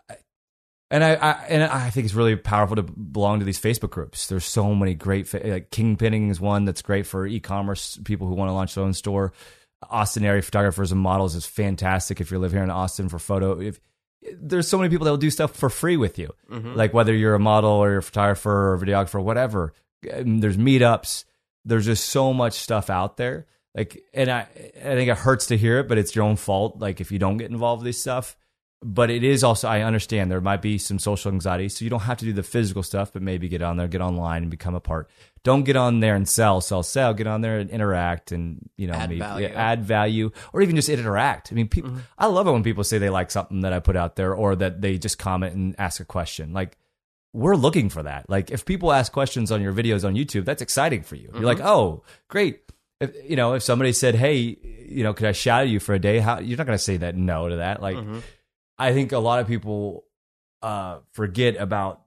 [0.89, 4.27] And I, I and I think it's really powerful to belong to these Facebook groups.
[4.27, 8.35] There's so many great fa- like Kingpinning is one that's great for e-commerce people who
[8.35, 9.33] want to launch their own store.
[9.89, 13.59] Austin area photographers and models is fantastic if you live here in Austin for photo.
[13.59, 13.79] If
[14.39, 17.35] there's so many people that will do stuff for free with you, like whether you're
[17.35, 19.73] a model or you're a photographer or videographer, whatever.
[20.13, 21.25] um, there's meetups.
[21.65, 23.45] There's just so much stuff out there.
[23.75, 26.79] Like, and I, I think it hurts to hear it, but it's your own fault.
[26.79, 28.35] Like, if you don't get involved with this stuff,
[28.81, 32.01] but it is also I understand there might be some social anxiety, so you don't
[32.01, 34.75] have to do the physical stuff, but maybe get on there, get online, and become
[34.75, 35.09] a part.
[35.43, 37.13] Don't get on there and sell, sell, sell.
[37.13, 39.47] Get on there and interact, and you know, Add maybe, value.
[39.47, 41.51] add value, or even just interact.
[41.51, 42.01] I mean, people, mm-hmm.
[42.17, 44.55] I love it when people say they like something that I put out there, or
[44.55, 46.53] that they just comment and ask a question.
[46.53, 46.77] Like
[47.33, 48.29] we're looking for that.
[48.29, 51.29] Like if people ask questions on your videos on YouTube, that's exciting for you.
[51.33, 51.67] You're like, mm-hmm.
[51.67, 52.61] oh, great.
[52.99, 54.57] If you know, if somebody said, hey,
[54.89, 56.19] you know, could I shadow you for a day?
[56.19, 57.81] How you're not going to say that no to that.
[57.81, 58.19] Like, mm-hmm.
[58.79, 60.05] I think a lot of people
[60.61, 62.01] uh, forget about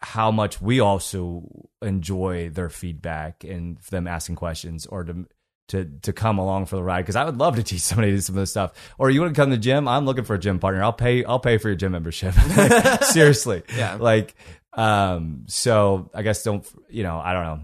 [0.00, 1.44] how much we also
[1.80, 5.26] enjoy their feedback and them asking questions or to
[5.68, 8.36] to to come along for the ride because I would love to teach somebody some
[8.36, 8.72] of this stuff.
[8.98, 9.86] Or you want to come to the gym?
[9.86, 10.82] I'm looking for a gym partner.
[10.82, 12.34] I'll pay I'll pay for your gym membership.
[12.56, 13.96] Like, seriously, Yeah.
[14.00, 14.34] Like,
[14.72, 17.18] um, so I guess don't you know?
[17.18, 17.60] I don't know.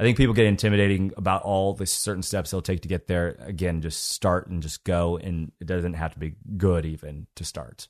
[0.00, 3.36] I think people get intimidating about all the certain steps they'll take to get there.
[3.40, 7.44] Again, just start and just go, and it doesn't have to be good even to
[7.44, 7.86] start.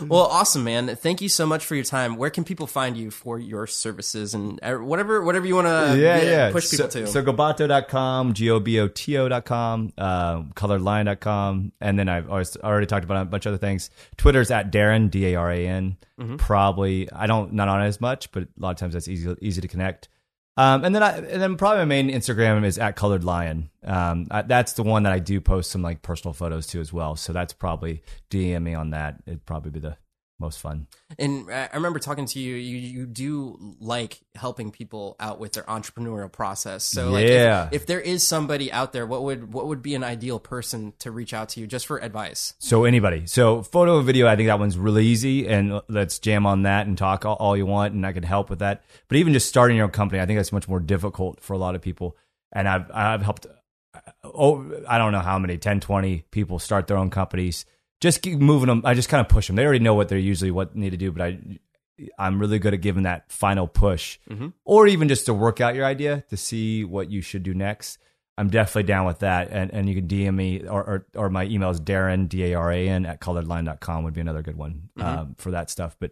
[0.00, 0.94] Well, awesome, man.
[0.94, 2.14] Thank you so much for your time.
[2.14, 6.50] Where can people find you for your services and uh, whatever whatever you want to
[6.52, 7.06] push people so, to?
[7.08, 11.72] So goboto.com, G-O-B-O-T-O.com, uh, coloredlion.com.
[11.80, 13.90] And then I've always already talked about a bunch of other things.
[14.16, 15.96] Twitter's at Daran, D-A-R-A-N.
[16.20, 16.36] Mm-hmm.
[16.36, 19.34] Probably, I don't, not on it as much, but a lot of times that's easy,
[19.42, 20.08] easy to connect.
[20.58, 23.70] Um, and then I, and then probably my main Instagram is at colored lion.
[23.84, 26.92] Um, I, that's the one that I do post some like personal photos to as
[26.92, 27.14] well.
[27.16, 29.22] So that's probably DM me on that.
[29.26, 29.96] It'd probably be the
[30.38, 30.86] most fun.
[31.18, 32.54] And I remember talking to you.
[32.56, 36.84] You you do like helping people out with their entrepreneurial process.
[36.84, 37.68] So like, Yeah.
[37.68, 40.92] if, if there is somebody out there, what would what would be an ideal person
[40.98, 42.54] to reach out to you just for advice?
[42.58, 43.26] So anybody.
[43.26, 46.86] So photo and video, I think that one's really easy, and let's jam on that
[46.86, 48.84] and talk all, all you want, and I can help with that.
[49.08, 51.58] But even just starting your own company, I think that's much more difficult for a
[51.58, 52.16] lot of people.
[52.52, 53.46] And I've I've helped.
[54.22, 57.64] Oh, I don't know how many 10, 20 people start their own companies.
[58.00, 58.82] Just keep moving them.
[58.84, 59.56] I just kind of push them.
[59.56, 61.38] They already know what they're usually what need to do, but I
[62.18, 64.18] I'm really good at giving that final push,
[64.64, 67.98] or even just to work out your idea to see what you should do next.
[68.38, 71.44] I'm definitely down with that, and and you can DM me or or, or my
[71.46, 74.90] email is Daran D A R A N at coloredlion.com would be another good one
[74.98, 75.96] um, for that stuff.
[75.98, 76.10] But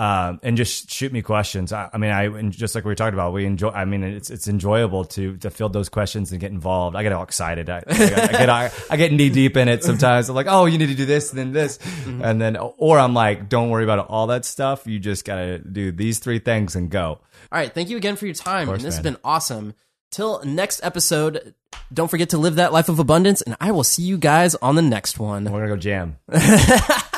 [0.00, 1.72] um, and just shoot me questions.
[1.72, 3.70] I, I mean, I and just like we were talking about, we enjoy.
[3.70, 6.94] I mean, it's it's enjoyable to to field those questions and get involved.
[6.96, 7.68] I get all excited.
[7.68, 10.28] I, I, get- I get I, I get knee deep in it sometimes.
[10.28, 13.14] I'm like, oh, you need to do this and then this, and then or I'm
[13.14, 14.86] like, don't worry about all that stuff.
[14.86, 17.04] You just gotta do these three things and go.
[17.50, 18.66] All right, thank you again for your time.
[18.68, 19.74] course, and this has been awesome.
[20.10, 21.54] Till next episode,
[21.92, 24.74] don't forget to live that life of abundance, and I will see you guys on
[24.74, 25.44] the next one.
[25.44, 26.16] We're gonna go jam.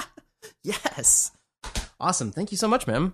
[0.63, 1.31] Yes.
[2.01, 2.33] Awesome.
[2.33, 3.13] Thank you so much, man.